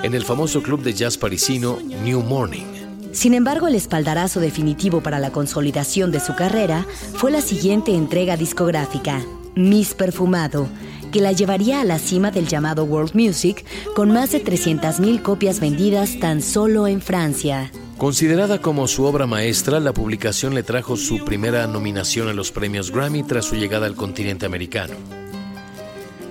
en 0.03 0.15
el 0.15 0.25
famoso 0.25 0.63
club 0.63 0.83
de 0.83 0.95
jazz 0.95 1.19
parisino 1.19 1.79
New 2.05 2.23
Morning. 2.23 2.67
Sin 3.13 3.35
embargo, 3.35 3.67
el 3.67 3.75
espaldarazo 3.75 4.41
definitivo 4.41 5.01
para 5.01 5.19
la 5.19 5.33
consolidación 5.33 6.13
de 6.13 6.21
su 6.21 6.35
carrera 6.37 6.87
fue 7.15 7.31
la 7.31 7.41
siguiente 7.41 7.95
entrega 7.95 8.37
discográfica, 8.37 9.21
Miss 9.57 9.95
Perfumado, 9.95 10.69
que 11.11 11.21
la 11.21 11.33
llevaría 11.33 11.81
a 11.81 11.85
la 11.85 11.99
cima 11.99 12.31
del 12.31 12.47
llamado 12.47 12.85
World 12.85 13.15
Music 13.15 13.65
con 13.97 14.13
más 14.13 14.31
de 14.31 14.45
300.000 14.45 15.23
copias 15.23 15.59
vendidas 15.61 16.19
tan 16.21 16.41
solo 16.41 16.87
en 16.87 17.01
Francia. 17.01 17.73
Considerada 17.99 18.63
como 18.63 18.87
su 18.87 19.05
obra 19.05 19.27
maestra, 19.27 19.79
la 19.81 19.93
publicación 19.93 20.55
le 20.55 20.63
trajo 20.63 20.97
su 20.97 21.25
primera 21.25 21.67
nominación 21.67 22.29
a 22.29 22.33
los 22.33 22.51
premios 22.51 22.91
Grammy 22.91 23.25
tras 23.25 23.45
su 23.45 23.57
llegada 23.57 23.87
al 23.87 23.95
continente 23.95 24.47
americano. 24.47 24.95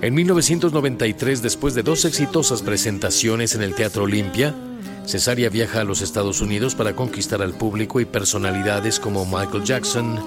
En 0.02 0.14
1993, 0.14 1.41
después 1.41 1.74
de 1.76 1.84
dos 1.84 2.06
exitosas 2.06 2.62
presentaciones 2.62 3.56
en 3.56 3.62
el 3.62 3.76
Teatro 3.76 4.04
Olimpia, 4.04 4.56
Cesaria 5.06 5.50
viaja 5.50 5.82
a 5.82 5.84
los 5.84 6.02
Estados 6.02 6.39
Unidos 6.39 6.74
para 6.74 6.95
conquistar 6.95 7.41
al 7.41 7.54
público 7.54 8.00
y 8.00 8.06
personalidades 8.06 8.97
como 8.97 9.26
Michael 9.26 9.66
Jackson, 9.66 10.18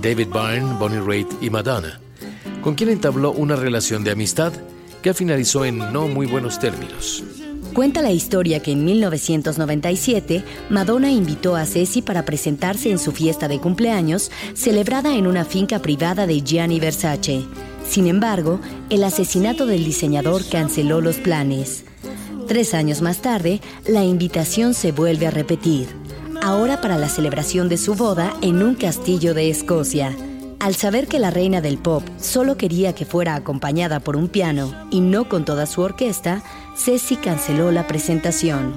David 0.00 0.28
Byrne, 0.28 0.78
Bonnie 0.78 1.00
Raitt 1.00 1.28
y 1.42 1.50
Madonna, 1.50 2.00
con 2.62 2.74
quien 2.74 2.88
entabló 2.88 3.32
una 3.32 3.54
relación 3.54 4.02
de 4.02 4.12
amistad 4.12 4.54
que 5.02 5.12
finalizó 5.12 5.66
en 5.66 5.76
no 5.92 6.08
muy 6.08 6.26
buenos 6.26 6.58
términos. 6.58 7.22
Cuenta 7.74 8.00
la 8.00 8.12
historia 8.12 8.60
que 8.60 8.72
en 8.72 8.82
1997 8.86 10.42
Madonna 10.70 11.10
invitó 11.10 11.54
a 11.54 11.66
Ceci 11.66 12.00
para 12.00 12.24
presentarse 12.24 12.90
en 12.90 12.98
su 12.98 13.12
fiesta 13.12 13.46
de 13.46 13.60
cumpleaños 13.60 14.30
celebrada 14.54 15.16
en 15.16 15.26
una 15.26 15.44
finca 15.44 15.80
privada 15.80 16.26
de 16.26 16.40
Gianni 16.40 16.80
Versace. 16.80 17.44
Sin 17.88 18.06
embargo, 18.06 18.60
el 18.90 19.02
asesinato 19.02 19.66
del 19.66 19.84
diseñador 19.84 20.42
canceló 20.48 21.00
los 21.00 21.16
planes. 21.16 21.84
Tres 22.46 22.74
años 22.74 23.00
más 23.00 23.22
tarde, 23.22 23.60
la 23.86 24.04
invitación 24.04 24.74
se 24.74 24.92
vuelve 24.92 25.26
a 25.26 25.30
repetir, 25.30 25.88
ahora 26.42 26.80
para 26.80 26.98
la 26.98 27.08
celebración 27.08 27.68
de 27.68 27.78
su 27.78 27.94
boda 27.94 28.34
en 28.42 28.62
un 28.62 28.74
castillo 28.74 29.32
de 29.32 29.48
Escocia. 29.48 30.14
Al 30.60 30.74
saber 30.74 31.06
que 31.06 31.18
la 31.18 31.30
reina 31.30 31.60
del 31.60 31.78
pop 31.78 32.02
solo 32.20 32.56
quería 32.56 32.94
que 32.94 33.06
fuera 33.06 33.34
acompañada 33.34 34.00
por 34.00 34.16
un 34.16 34.28
piano 34.28 34.74
y 34.90 35.00
no 35.00 35.28
con 35.28 35.44
toda 35.44 35.66
su 35.66 35.80
orquesta, 35.80 36.42
Ceci 36.76 37.16
canceló 37.16 37.70
la 37.70 37.86
presentación. 37.86 38.74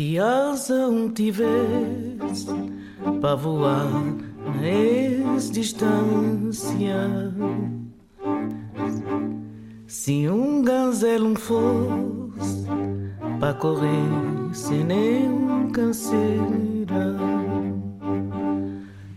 Se 0.00 0.18
asa 0.18 0.88
um 0.88 1.10
tivesse 1.10 2.46
para 3.20 3.34
voar 3.34 3.84
na 4.46 5.36
distância, 5.52 7.34
se 9.86 10.26
um 10.26 10.62
gazelo 10.62 11.36
fosse 11.36 12.64
para 13.38 13.52
correr 13.52 14.08
sem 14.54 14.84
nenhum 14.84 15.70
canseira, 15.70 17.18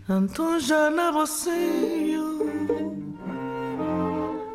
então 0.06 0.60
já 0.60 0.90
na 0.90 1.10
você 1.12 2.18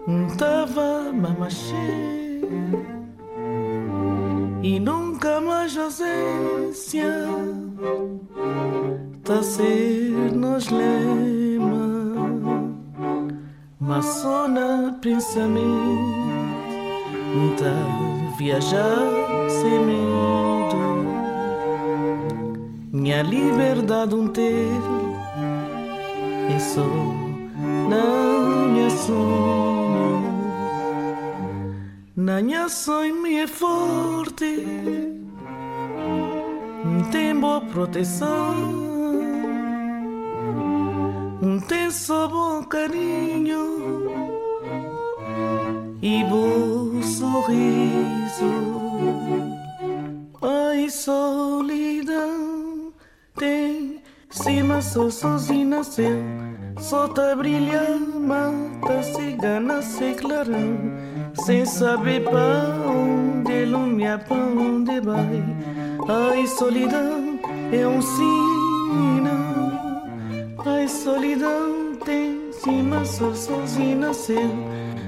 não 0.06 0.28
tava 0.38 1.12
mamachê 1.12 2.20
e 4.62 4.80
mais 4.80 4.99
ausência 5.90 7.12
Tacer-nos 9.24 10.70
lema 10.70 12.06
Maçona 13.80 14.98
pensamento 15.02 16.20
Tá 17.58 18.36
viajar 18.38 18.98
sem 19.50 19.80
medo. 19.86 20.78
Minha 22.92 23.22
liberdade 23.24 24.16
um 24.16 24.28
ter 24.28 24.82
E 26.56 26.60
só 26.60 26.86
minha 27.90 28.90
me 28.90 29.10
na 32.16 32.34
Nanha 32.34 32.70
sonho 32.70 33.22
me 33.22 33.38
é 33.38 33.48
forte 33.48 35.19
mi 37.00 37.00
forte, 37.00 37.12
tengo 37.12 37.62
proteção, 37.62 38.56
tem 41.68 41.92
só 41.92 42.28
bom 42.28 42.64
carinho 42.64 44.12
e 46.02 46.24
bom 46.26 47.02
sorriso. 47.02 48.10
Ai, 50.42 50.90
solidão, 50.90 52.94
tem 53.38 54.02
cima 54.30 54.82
só 54.82 55.10
sozinho 55.10 55.70
nasceu, 55.70 56.24
só 56.80 57.08
tá 57.08 57.36
brilhando, 57.36 58.20
mata 58.20 59.04
cigana, 59.04 59.82
se 59.82 60.14
clarão 60.14 60.78
sem 61.34 61.66
saber 61.66 62.24
para 62.24 62.76
onde 62.88 63.66
lumia, 63.66 64.18
para 64.18 64.38
onde 64.38 65.00
vai. 65.02 65.79
Ai, 66.08 66.48
solidão 66.48 67.40
é 67.72 67.88
um 67.88 68.02
sinal. 68.02 69.38
Ai, 70.66 70.88
solidão 70.88 71.96
tem 72.06 72.52
cima, 72.52 73.04
só 73.06 73.34
sozinho 73.34 74.00
nasceu. 74.00 74.50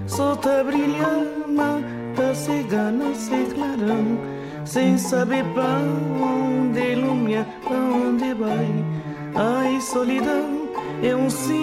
Só 0.07 0.35
tá 0.35 0.63
brilhando, 0.63 1.85
tá 2.15 2.33
cegana, 2.33 3.13
sem 3.15 3.45
clarão. 3.45 4.19
Sem 4.65 4.97
saber 4.97 5.43
para 5.53 5.79
onde 6.21 6.95
lumia, 6.95 7.47
para 7.63 7.77
onde 7.77 8.33
vai. 8.33 8.67
Ai, 9.35 9.79
solidão 9.81 10.69
é 11.01 11.15
um 11.15 11.29
sinal. 11.29 11.61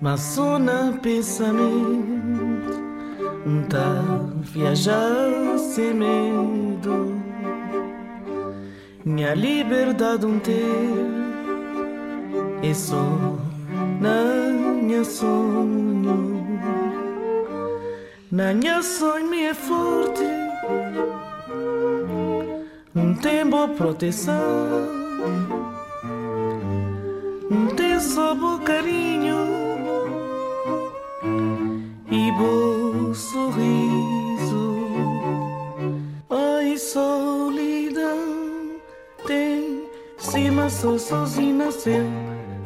Mas 0.00 0.20
só 0.20 0.58
na 0.58 0.92
pensamento 1.00 2.19
Tá 3.68 4.02
viajar 4.42 5.58
sem 5.58 5.94
medo 5.94 7.20
Minha 9.04 9.34
liberdade 9.34 10.24
um 10.24 10.38
ter 10.38 10.54
É 12.62 12.72
só 12.74 13.36
na 14.00 14.24
minha 14.82 15.04
sonho. 15.04 16.46
Na 18.30 18.54
minha 18.54 18.82
sonho 18.82 19.28
me 19.28 19.44
é 19.44 19.54
forte 19.54 20.24
Não 22.94 23.14
tem 23.14 23.44
boa 23.46 23.68
proteção 23.68 24.34
Não 27.50 27.66
tem 27.74 27.98
só 27.98 28.34
bom 28.34 28.58
carinho 28.60 29.60
e 32.12 32.32
bom 32.32 32.69
sozinho 41.10 41.56
nasceu. 41.56 42.06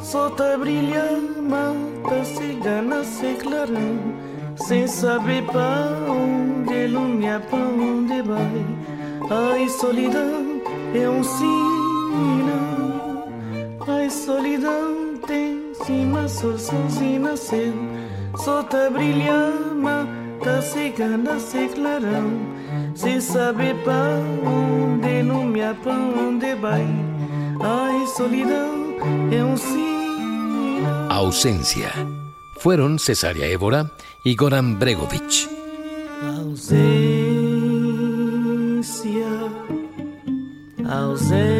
Solta 0.00 0.58
brilha, 0.58 1.18
mata 1.40 2.22
cigana 2.24 3.02
se 3.02 3.34
clarão 3.36 3.98
Sem 4.56 4.86
saber 4.86 5.42
para 5.46 5.96
onde 6.10 6.84
ilumina, 6.84 7.40
para 7.40 7.58
onde 7.58 8.20
vai. 8.20 8.66
Ai, 9.30 9.66
solidão 9.70 10.60
é 10.94 11.08
um 11.08 11.24
sinal. 11.24 13.28
Ai, 13.88 14.10
solidão 14.10 15.16
tem 15.26 15.72
cima, 15.86 16.28
sol, 16.28 16.58
sozinho 16.58 17.22
nasceu 17.22 17.72
Solta 18.36 18.90
brilha, 18.90 19.52
mata 19.74 20.60
cigana 20.60 21.38
se 21.38 21.68
clarão 21.68 22.30
Sem 22.94 23.20
saber 23.20 23.74
para 23.84 24.18
onde 24.46 25.20
ilumina, 25.20 25.74
para 25.82 25.94
onde 25.94 26.54
vai 26.56 27.13
Ausencia. 31.10 31.92
Fueron 32.56 32.98
Cesaria 32.98 33.46
Évora 33.46 33.92
y 34.24 34.34
Goran 34.34 34.78
Bregovic. 34.78 35.48
Ausência, 36.22 36.84
ausência. 40.88 41.54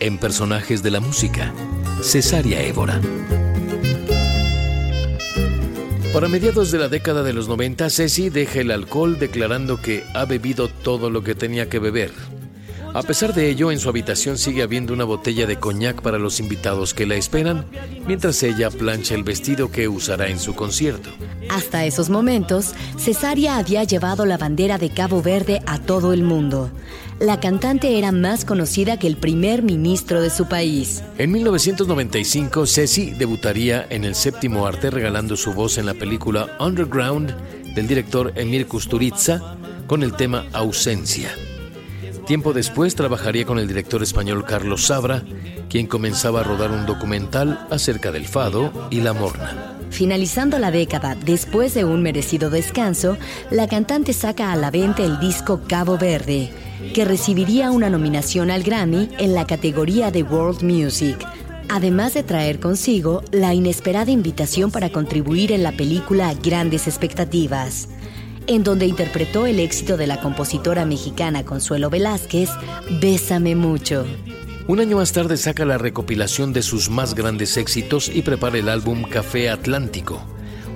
En 0.00 0.18
personajes 0.18 0.82
de 0.82 0.90
la 0.90 1.00
música, 1.00 1.52
Cesaria 2.02 2.60
Évora. 2.62 3.00
Para 6.12 6.28
mediados 6.28 6.70
de 6.70 6.78
la 6.78 6.88
década 6.88 7.22
de 7.22 7.32
los 7.32 7.48
90, 7.48 7.88
Ceci 7.88 8.28
deja 8.28 8.60
el 8.60 8.70
alcohol 8.70 9.18
declarando 9.18 9.80
que 9.80 10.04
ha 10.12 10.26
bebido 10.26 10.68
todo 10.68 11.08
lo 11.08 11.24
que 11.24 11.34
tenía 11.34 11.70
que 11.70 11.78
beber 11.78 12.10
a 12.94 13.02
pesar 13.02 13.34
de 13.34 13.48
ello, 13.48 13.70
en 13.70 13.78
su 13.78 13.88
habitación 13.88 14.36
sigue 14.38 14.62
habiendo 14.62 14.92
una 14.92 15.04
botella 15.04 15.46
de 15.46 15.56
coñac 15.56 16.02
para 16.02 16.18
los 16.18 16.40
invitados 16.40 16.92
que 16.92 17.06
la 17.06 17.14
esperan, 17.14 17.64
mientras 18.06 18.42
ella 18.42 18.70
plancha 18.70 19.14
el 19.14 19.24
vestido 19.24 19.70
que 19.70 19.88
usará 19.88 20.28
en 20.28 20.38
su 20.38 20.54
concierto. 20.54 21.10
Hasta 21.48 21.84
esos 21.84 22.10
momentos, 22.10 22.74
Cesaria 22.98 23.56
había 23.56 23.84
llevado 23.84 24.26
la 24.26 24.36
bandera 24.36 24.78
de 24.78 24.90
Cabo 24.90 25.22
Verde 25.22 25.62
a 25.66 25.78
todo 25.78 26.12
el 26.12 26.22
mundo. 26.22 26.70
La 27.18 27.40
cantante 27.40 27.98
era 27.98 28.12
más 28.12 28.44
conocida 28.44 28.98
que 28.98 29.06
el 29.06 29.16
primer 29.16 29.62
ministro 29.62 30.20
de 30.20 30.30
su 30.30 30.48
país. 30.48 31.02
En 31.18 31.30
1995, 31.32 32.66
Ceci 32.66 33.10
debutaría 33.10 33.86
en 33.90 34.04
el 34.04 34.14
séptimo 34.14 34.66
arte 34.66 34.90
regalando 34.90 35.36
su 35.36 35.52
voz 35.52 35.78
en 35.78 35.86
la 35.86 35.94
película 35.94 36.56
Underground 36.58 37.34
del 37.74 37.86
director 37.86 38.32
Emir 38.34 38.66
Kusturica 38.66 39.56
con 39.86 40.02
el 40.02 40.14
tema 40.14 40.46
Ausencia. 40.52 41.30
Tiempo 42.26 42.52
después 42.52 42.94
trabajaría 42.94 43.44
con 43.44 43.58
el 43.58 43.66
director 43.66 44.02
español 44.02 44.44
Carlos 44.44 44.86
Sabra, 44.86 45.22
quien 45.68 45.88
comenzaba 45.88 46.40
a 46.40 46.44
rodar 46.44 46.70
un 46.70 46.86
documental 46.86 47.66
acerca 47.70 48.12
del 48.12 48.26
fado 48.26 48.88
y 48.90 49.00
la 49.00 49.12
morna. 49.12 49.76
Finalizando 49.90 50.58
la 50.58 50.70
década, 50.70 51.16
después 51.16 51.74
de 51.74 51.84
un 51.84 52.02
merecido 52.02 52.48
descanso, 52.48 53.18
la 53.50 53.66
cantante 53.66 54.12
saca 54.12 54.52
a 54.52 54.56
la 54.56 54.70
venta 54.70 55.02
el 55.02 55.18
disco 55.18 55.62
Cabo 55.66 55.98
Verde, 55.98 56.50
que 56.94 57.04
recibiría 57.04 57.70
una 57.70 57.90
nominación 57.90 58.50
al 58.50 58.62
Grammy 58.62 59.10
en 59.18 59.34
la 59.34 59.46
categoría 59.46 60.10
de 60.10 60.22
World 60.22 60.62
Music, 60.62 61.18
además 61.68 62.14
de 62.14 62.22
traer 62.22 62.60
consigo 62.60 63.22
la 63.32 63.52
inesperada 63.52 64.12
invitación 64.12 64.70
para 64.70 64.90
contribuir 64.90 65.50
en 65.50 65.64
la 65.64 65.72
película 65.72 66.32
Grandes 66.34 66.86
Expectativas 66.86 67.88
en 68.46 68.64
donde 68.64 68.86
interpretó 68.86 69.46
el 69.46 69.60
éxito 69.60 69.96
de 69.96 70.06
la 70.06 70.20
compositora 70.20 70.84
mexicana 70.84 71.44
Consuelo 71.44 71.90
Velázquez, 71.90 72.50
Bésame 73.00 73.54
mucho. 73.54 74.04
Un 74.68 74.80
año 74.80 74.96
más 74.96 75.12
tarde 75.12 75.36
saca 75.36 75.64
la 75.64 75.78
recopilación 75.78 76.52
de 76.52 76.62
sus 76.62 76.88
más 76.88 77.14
grandes 77.14 77.56
éxitos 77.56 78.08
y 78.08 78.22
prepara 78.22 78.58
el 78.58 78.68
álbum 78.68 79.02
Café 79.02 79.50
Atlántico, 79.50 80.22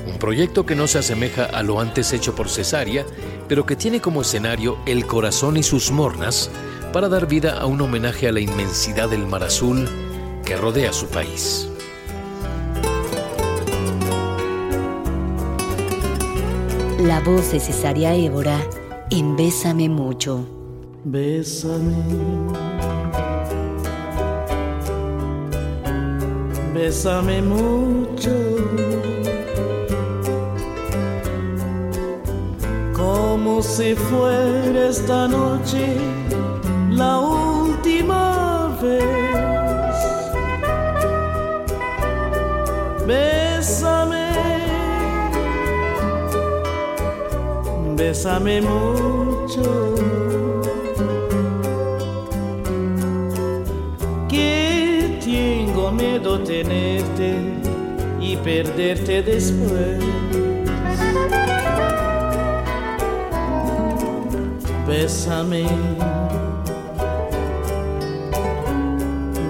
un 0.07 0.19
proyecto 0.19 0.67
que 0.67 0.75
no 0.75 0.87
se 0.87 0.99
asemeja 0.99 1.45
a 1.45 1.63
lo 1.63 1.81
antes 1.81 2.13
hecho 2.13 2.35
por 2.35 2.49
Cesárea, 2.49 3.07
pero 3.49 3.65
que 3.65 3.77
tiene 3.77 4.01
como 4.01 4.23
escenario 4.23 4.79
el 4.87 5.07
corazón 5.07 5.57
y 5.57 5.63
sus 5.63 5.93
mornas 5.93 6.51
para 6.93 7.09
dar 7.09 7.29
vida 7.29 7.59
a 7.59 7.67
un 7.67 7.81
homenaje 7.81 8.27
a 8.27 8.33
la 8.33 8.41
inmensidad 8.41 9.09
del 9.09 9.27
mar 9.27 9.45
azul 9.45 9.89
que 10.45 10.57
rodea 10.57 10.93
su 10.93 11.07
país. 11.07 11.69
La 16.99 17.21
voz 17.21 17.53
de 17.53 17.61
Cesaria 17.61 18.15
Évora 18.15 18.59
en 19.11 19.37
Bésame 19.37 19.89
mucho. 19.89 20.47
Bésame. 21.05 21.95
Bésame 26.73 27.43
mucho. 27.43 28.33
Como 32.95 33.63
si 33.63 33.95
fuera 33.95 34.89
esta 34.89 35.29
noche 35.29 35.97
la 36.91 37.19
última 37.19 38.75
vez. 38.81 39.05
Bésame 43.07 44.16
bésame 47.97 48.61
mucho. 48.61 49.95
Que 54.29 55.19
tengo 55.25 55.91
miedo 55.91 56.39
tenerte 56.41 57.35
y 58.21 58.37
perderte 58.37 59.23
después. 59.23 59.99
Bésame, 64.87 65.67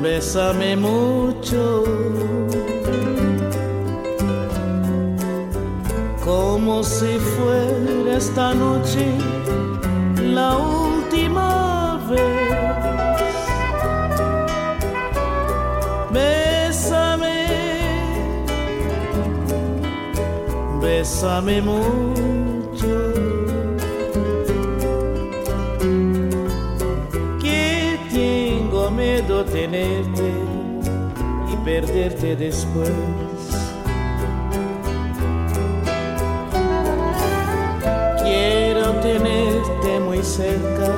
bésame 0.02 0.76
mucho. 0.76 1.84
Como 6.36 6.82
si 6.84 7.18
fuera 7.34 8.18
esta 8.18 8.52
noche 8.52 9.06
la 10.38 10.50
última 10.58 11.98
vez. 12.10 13.18
Bésame, 16.16 17.38
bésame 20.82 21.62
mucho. 21.62 22.94
Que 27.42 27.98
tengo 28.12 28.90
miedo 28.90 29.44
tenerte 29.44 30.28
y 31.52 31.56
perderte 31.64 32.36
después. 32.36 33.25
Cerca, 40.36 40.92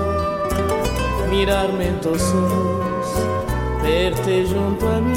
mirarme 1.30 1.88
en 1.88 2.00
tus 2.00 2.22
ojos, 2.22 3.06
verte 3.82 4.44
junto 4.52 4.88
a 4.88 5.00
mí. 5.00 5.14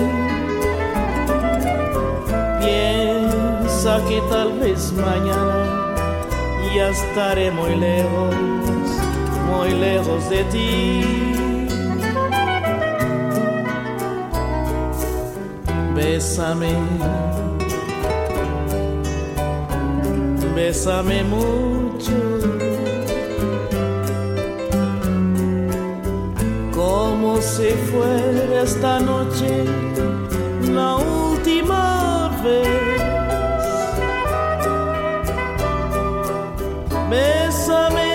Piensa 2.60 4.00
que 4.08 4.22
tal 4.30 4.60
vez 4.60 4.94
mañana 4.94 5.66
ya 6.76 6.90
estaré 6.90 7.50
muy 7.50 7.76
lejos, 7.76 8.36
muy 9.50 9.72
lejos 9.72 10.30
de 10.30 10.44
ti. 10.54 11.04
Bésame, 15.96 16.74
bésame 20.56 21.24
mucho. 21.24 22.61
Si 27.42 27.72
fuera 27.90 28.62
esta 28.62 29.00
noche 29.00 29.66
la 30.72 30.96
última 30.98 32.30
vez. 32.44 33.02
Bésame, 37.10 38.14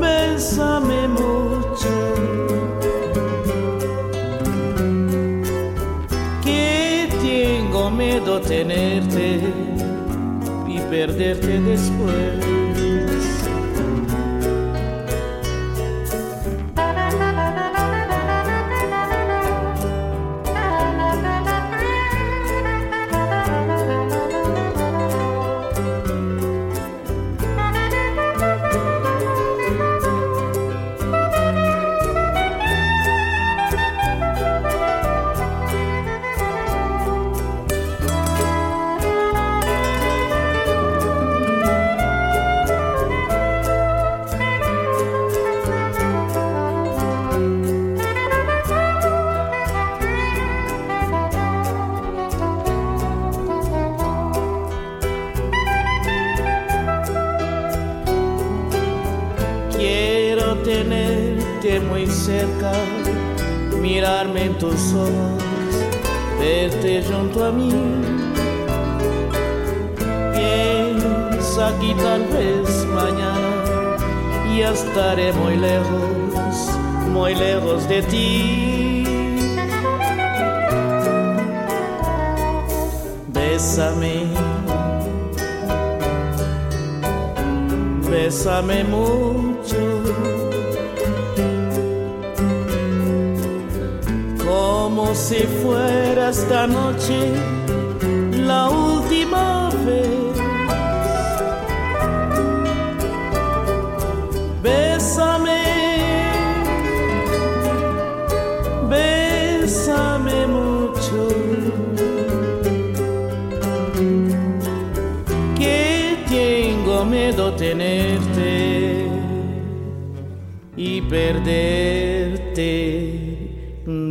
bésame 0.00 1.08
mucho. 1.08 1.94
Que 6.44 7.08
tengo 7.22 7.90
miedo 7.90 8.40
tenerte 8.40 9.40
y 10.66 10.78
perderte 10.90 11.60
después. 11.60 12.39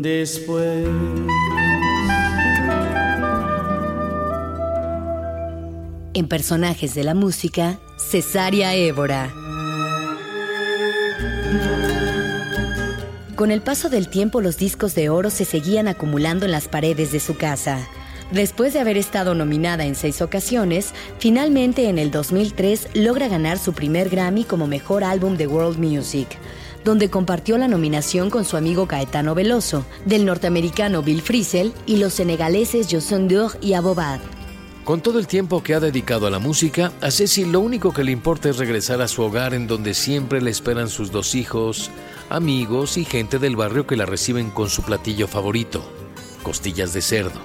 Después. 0.02 0.88
En 6.14 6.28
personajes 6.28 6.96
de 6.96 7.04
la 7.04 7.14
música, 7.14 7.80
Cesaria 7.98 8.74
Évora. 8.74 9.34
Con 13.36 13.52
el 13.52 13.62
paso 13.62 13.90
del 13.90 14.10
tiempo 14.10 14.42
los 14.42 14.58
discos 14.58 14.96
de 14.96 15.10
oro 15.10 15.30
se 15.30 15.46
seguían 15.46 15.88
acumulando 15.88 16.46
en 16.46 16.52
las 16.52 16.68
paredes 16.68 17.14
de 17.14 17.22
su 17.22 17.38
casa. 17.38 17.88
Después 18.32 18.74
de 18.74 18.80
haber 18.80 18.98
estado 18.98 19.34
nominada 19.34 19.86
en 19.86 19.96
seis 19.96 20.22
ocasiones, 20.22 20.94
finalmente 21.18 21.88
en 21.88 21.98
el 21.98 22.12
2003 22.12 22.90
logra 22.94 23.28
ganar 23.28 23.58
su 23.58 23.74
primer 23.74 24.10
Grammy 24.10 24.44
como 24.44 24.68
Mejor 24.68 25.04
Álbum 25.04 25.38
de 25.38 25.48
World 25.48 25.80
Music, 25.80 26.28
donde 26.84 27.10
compartió 27.10 27.58
la 27.58 27.68
nominación 27.68 28.30
con 28.30 28.46
su 28.46 28.58
amigo 28.58 28.88
Caetano 28.88 29.36
Veloso, 29.36 29.86
del 30.06 30.26
norteamericano 30.26 31.02
Bill 31.02 31.22
Frisell 31.22 31.74
y 31.86 31.98
los 31.98 32.14
senegaleses 32.14 32.88
Josson 32.90 33.28
Dur 33.28 33.58
y 33.62 33.74
Abobad. 33.74 34.20
Con 34.84 35.02
todo 35.02 35.20
el 35.20 35.28
tiempo 35.28 35.62
que 35.62 35.76
ha 35.76 35.80
dedicado 35.80 36.26
a 36.26 36.32
la 36.32 36.40
música, 36.40 36.92
a 37.00 37.12
Ceci 37.12 37.46
lo 37.46 37.60
único 37.60 37.94
que 37.94 38.04
le 38.04 38.12
importa 38.12 38.50
es 38.50 38.58
regresar 38.58 39.02
a 39.02 39.08
su 39.08 39.22
hogar 39.22 39.54
en 39.54 39.68
donde 39.68 39.94
siempre 39.94 40.42
le 40.42 40.50
esperan 40.50 40.90
sus 40.90 41.12
dos 41.12 41.36
hijos, 41.36 41.92
amigos 42.30 42.98
y 42.98 43.06
gente 43.06 43.38
del 43.38 43.56
barrio 43.56 43.86
que 43.86 43.96
la 43.96 44.08
reciben 44.08 44.50
con 44.50 44.68
su 44.70 44.82
platillo 44.82 45.28
favorito, 45.28 45.84
costillas 46.42 46.94
de 46.94 47.02
cerdo. 47.02 47.40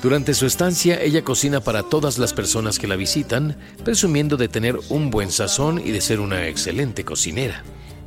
Durante 0.00 0.34
su 0.34 0.46
estancia, 0.46 1.02
ella 1.02 1.24
cocina 1.24 1.60
para 1.60 1.82
todas 1.82 2.18
las 2.18 2.32
personas 2.32 2.78
que 2.78 2.86
la 2.86 2.94
visitan, 2.94 3.56
presumiendo 3.82 4.36
de 4.36 4.46
tener 4.46 4.78
un 4.88 5.10
buen 5.10 5.32
sazón 5.32 5.80
y 5.84 5.90
de 5.90 6.00
ser 6.00 6.20
una 6.20 6.46
excelente 6.46 7.04
cocinera. 7.04 7.64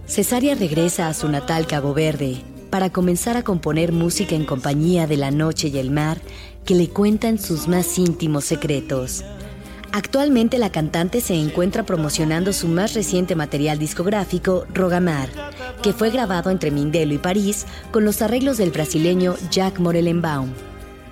Cesaria 0.10 0.56
regresa 0.56 1.08
a 1.08 1.14
su 1.14 1.30
natal 1.30 1.68
Cabo 1.68 1.94
Verde 1.94 2.42
para 2.72 2.90
comenzar 2.90 3.38
a 3.38 3.44
componer 3.44 3.92
música 3.92 4.34
en 4.34 4.44
compañía 4.44 5.06
de 5.06 5.18
la 5.18 5.30
noche 5.30 5.68
y 5.68 5.78
el 5.78 5.92
mar 5.92 6.20
que 6.66 6.74
le 6.74 6.90
cuentan 6.90 7.38
sus 7.38 7.68
más 7.68 7.96
íntimos 8.00 8.46
secretos. 8.46 9.24
Actualmente 9.92 10.58
la 10.58 10.72
cantante 10.72 11.22
se 11.22 11.36
encuentra 11.36 11.84
promocionando 11.84 12.54
su 12.54 12.68
más 12.68 12.96
reciente 12.96 13.36
material 13.36 13.78
discográfico, 13.78 14.66
Rogamar, 14.74 15.30
que 15.84 15.94
fue 15.94 16.10
grabado 16.10 16.50
entre 16.50 16.72
Mindelo 16.72 17.14
y 17.14 17.20
París 17.20 17.68
con 17.92 18.04
los 18.04 18.24
arreglos 18.24 18.58
del 18.58 18.72
brasileño 18.72 19.36
Jack 19.52 19.78
Morelenbaum. 19.78 20.50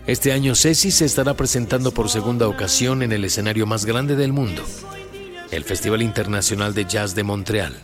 Este 0.08 0.32
año 0.32 0.56
Ceci 0.56 0.90
se 0.90 1.06
estará 1.06 1.36
presentando 1.36 1.92
por 1.92 2.10
segunda 2.10 2.48
ocasión 2.48 3.04
en 3.04 3.12
el 3.12 3.26
escenario 3.26 3.68
más 3.68 3.86
grande 3.86 4.16
del 4.16 4.34
mundo, 4.34 4.64
el 5.52 5.64
Festival 5.64 6.02
Internacional 6.02 6.74
de 6.74 6.86
Jazz 6.86 7.14
de 7.14 7.24
Montreal, 7.24 7.76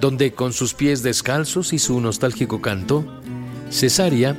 donde 0.00 0.32
con 0.32 0.52
sus 0.52 0.74
pies 0.74 1.02
descalzos 1.02 1.72
y 1.72 1.78
su 1.78 2.00
nostálgico 2.00 2.60
canto, 2.60 3.04
Cesaria 3.70 4.36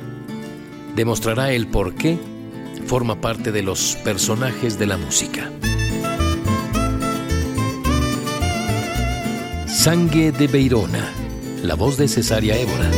demostrará 0.96 1.52
el 1.52 1.68
por 1.68 1.94
qué 1.94 2.18
forma 2.86 3.20
parte 3.20 3.52
de 3.52 3.62
los 3.62 3.96
personajes 4.04 4.78
de 4.78 4.86
la 4.86 4.98
música. 4.98 5.50
Sangue 9.66 10.32
de 10.32 10.46
Beirona, 10.46 11.12
la 11.62 11.74
voz 11.74 11.96
de 11.96 12.08
Cesaria 12.08 12.56
Évora. 12.56 12.90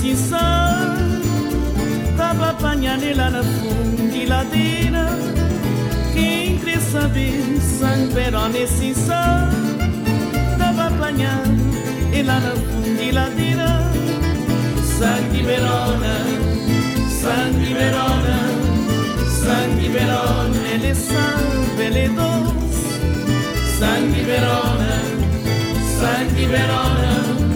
Verona 0.00 0.06
esse 0.06 0.16
sangue 0.16 1.20
Tava 2.16 2.50
apanhando 2.50 3.16
lá 3.16 3.30
na 3.30 3.42
fundiladeira 3.42 5.06
Quem 6.12 6.58
quer 6.58 6.80
saber 6.80 7.60
sangue 7.60 8.14
verona 8.14 8.58
esse 8.58 8.94
sangue 8.94 10.58
Tava 10.58 10.86
apanhando 10.86 11.60
lá 12.24 12.40
na 12.40 12.56
fundiladeira 12.56 13.90
Sangue 14.98 15.42
verona, 15.42 16.14
sangue 17.08 17.74
verona 17.74 18.50
Sangue 19.42 19.88
verona, 19.88 20.68
ele 20.74 20.88
é 20.88 20.94
sangue, 20.94 21.82
ele 21.82 21.98
é 21.98 22.08
doce 22.08 23.78
Sangue 23.78 24.20
verona 24.20 25.20
Sangue 26.00 26.46
Verona, 26.46 27.49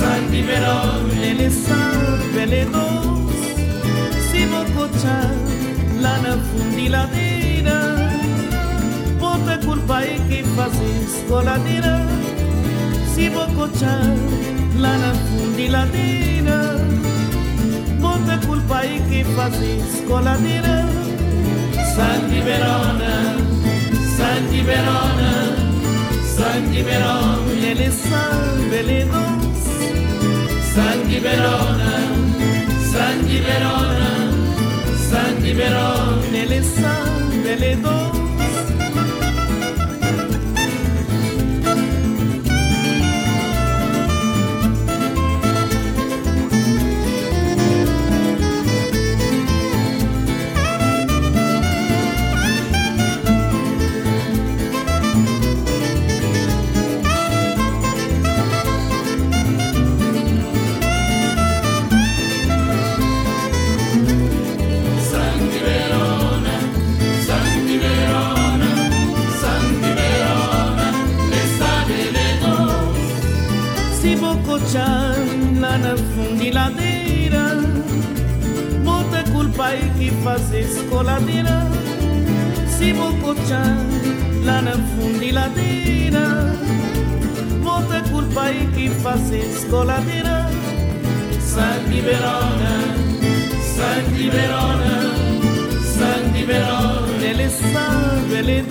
Sangue 0.00 0.40
Verona, 0.40 1.26
ele 1.26 1.50
sabe, 1.50 2.38
ele 2.40 2.64
doce. 2.64 4.30
Se 4.30 4.46
vou 4.46 4.64
cochar 4.64 5.30
lá 6.00 6.18
na 6.20 6.38
fundiladeira, 6.38 7.78
bota 9.18 9.58
culpa 9.58 9.98
aí 9.98 10.18
que 10.26 10.42
faz 10.56 10.72
escoladeira. 11.06 12.00
Se 13.14 13.28
vou 13.28 13.46
cochar 13.48 14.06
lá 14.78 14.96
na 14.96 15.12
bota 18.00 18.38
culpa 18.46 18.78
aí 18.78 19.02
que 19.10 19.22
faz 19.34 19.54
escoladeira. 19.60 20.86
Sangue 21.94 22.40
Verona, 22.40 23.36
Sangue 24.16 24.62
Verona. 24.62 25.70
Sangue 26.24 26.82
Verona, 26.82 27.52
ele 27.62 27.90
doce. 29.04 29.39
Sangue 30.74 31.18
Verona, 31.20 31.92
Sangue 32.92 33.40
Verona, 33.40 34.10
Sangue 35.10 35.52
Verona, 35.52 36.36
ele 36.36 36.62
sabe, 36.62 37.48
ele 37.48 37.76
doce. 37.76 38.19
Aí 79.70 79.90
que 79.98 80.10
faz 80.22 80.52
escoladeira. 80.52 81.66
Se 82.80 82.92
vou 82.92 83.12
cochar 83.18 83.76
lá 84.42 84.62
na 84.62 84.72
fundiladeira 84.72 86.56
Bota 87.62 88.02
culpa 88.10 88.44
aí 88.44 88.66
que 88.74 88.88
faça 88.88 89.36
escoladeira 89.36 90.48
Sangue 91.40 92.00
Verona, 92.00 92.72
Sangue 93.76 94.30
Verona, 94.30 95.12
Sangue 95.98 96.44
Verona 96.44 97.22
Ele 97.22 97.50
sabe, 97.50 98.38
ele 98.38 98.64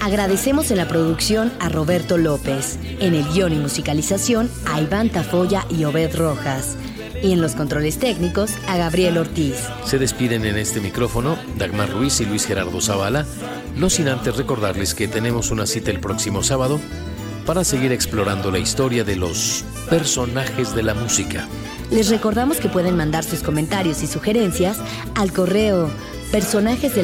Agradecemos 0.00 0.70
en 0.72 0.78
la 0.78 0.88
producción 0.88 1.52
a 1.60 1.68
Roberto 1.68 2.18
López, 2.18 2.76
en 2.98 3.14
el 3.14 3.24
guion 3.32 3.52
y 3.52 3.56
musicalización 3.56 4.50
a 4.66 4.80
Iván 4.80 5.10
Tafoya 5.10 5.64
y 5.70 5.84
Obed 5.84 6.16
Rojas, 6.16 6.76
y 7.22 7.32
en 7.32 7.40
los 7.40 7.54
controles 7.54 7.98
técnicos 7.98 8.52
a 8.68 8.76
Gabriel 8.76 9.18
Ortiz. 9.18 9.56
Se 9.84 9.98
despiden 9.98 10.44
en 10.44 10.58
este 10.58 10.80
micrófono 10.80 11.38
Dagmar 11.56 11.90
Ruiz 11.90 12.20
y 12.20 12.26
Luis 12.26 12.46
Gerardo 12.46 12.80
Zavala, 12.80 13.26
no 13.76 13.88
sin 13.88 14.08
antes 14.08 14.36
recordarles 14.36 14.94
que 14.94 15.08
tenemos 15.08 15.50
una 15.50 15.66
cita 15.66 15.90
el 15.90 16.00
próximo 16.00 16.42
sábado 16.42 16.80
para 17.46 17.64
seguir 17.64 17.92
explorando 17.92 18.50
la 18.50 18.58
historia 18.58 19.04
de 19.04 19.16
los 19.16 19.64
personajes 19.88 20.74
de 20.74 20.82
la 20.82 20.94
música. 20.94 21.48
Les 21.90 22.08
recordamos 22.08 22.58
que 22.58 22.68
pueden 22.68 22.96
mandar 22.96 23.24
sus 23.24 23.42
comentarios 23.42 24.02
y 24.02 24.06
sugerencias 24.06 24.78
al 25.14 25.32
correo 25.32 25.90
personajes 26.32 26.94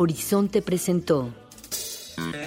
Horizonte 0.00 0.62
presentó 0.62 1.28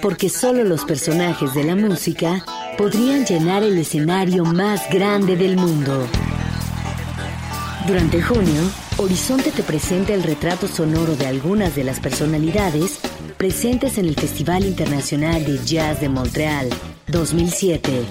porque 0.02 0.28
solo 0.28 0.64
los 0.64 0.84
personajes 0.84 1.54
de 1.54 1.62
la 1.62 1.76
música 1.76 2.44
podrían 2.76 3.24
llenar 3.24 3.62
el 3.62 3.78
escenario 3.78 4.44
más 4.44 4.90
grande 4.90 5.36
del 5.36 5.56
mundo. 5.56 6.04
Durante 7.86 8.20
junio, 8.20 8.60
Horizonte 8.96 9.52
te 9.52 9.62
presenta 9.62 10.14
el 10.14 10.24
retrato 10.24 10.66
sonoro 10.66 11.14
de 11.14 11.28
algunas 11.28 11.76
de 11.76 11.84
las 11.84 12.00
personalidades 12.00 12.98
presentes 13.36 13.98
en 13.98 14.06
el 14.06 14.16
Festival 14.16 14.64
Internacional 14.64 15.44
de 15.44 15.64
Jazz 15.64 16.00
de 16.00 16.08
Montreal 16.08 16.70
2007. 17.06 18.04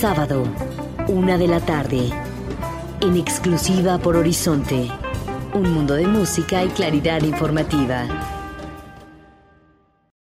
Sábado, 0.00 0.44
una 1.06 1.38
de 1.38 1.46
la 1.46 1.60
tarde. 1.60 2.10
En 3.00 3.16
exclusiva 3.16 3.98
por 3.98 4.16
Horizonte. 4.16 5.03
Un 5.54 5.72
mundo 5.72 5.94
de 5.94 6.08
música 6.08 6.64
y 6.64 6.68
claridad 6.68 7.22
informativa. 7.22 8.33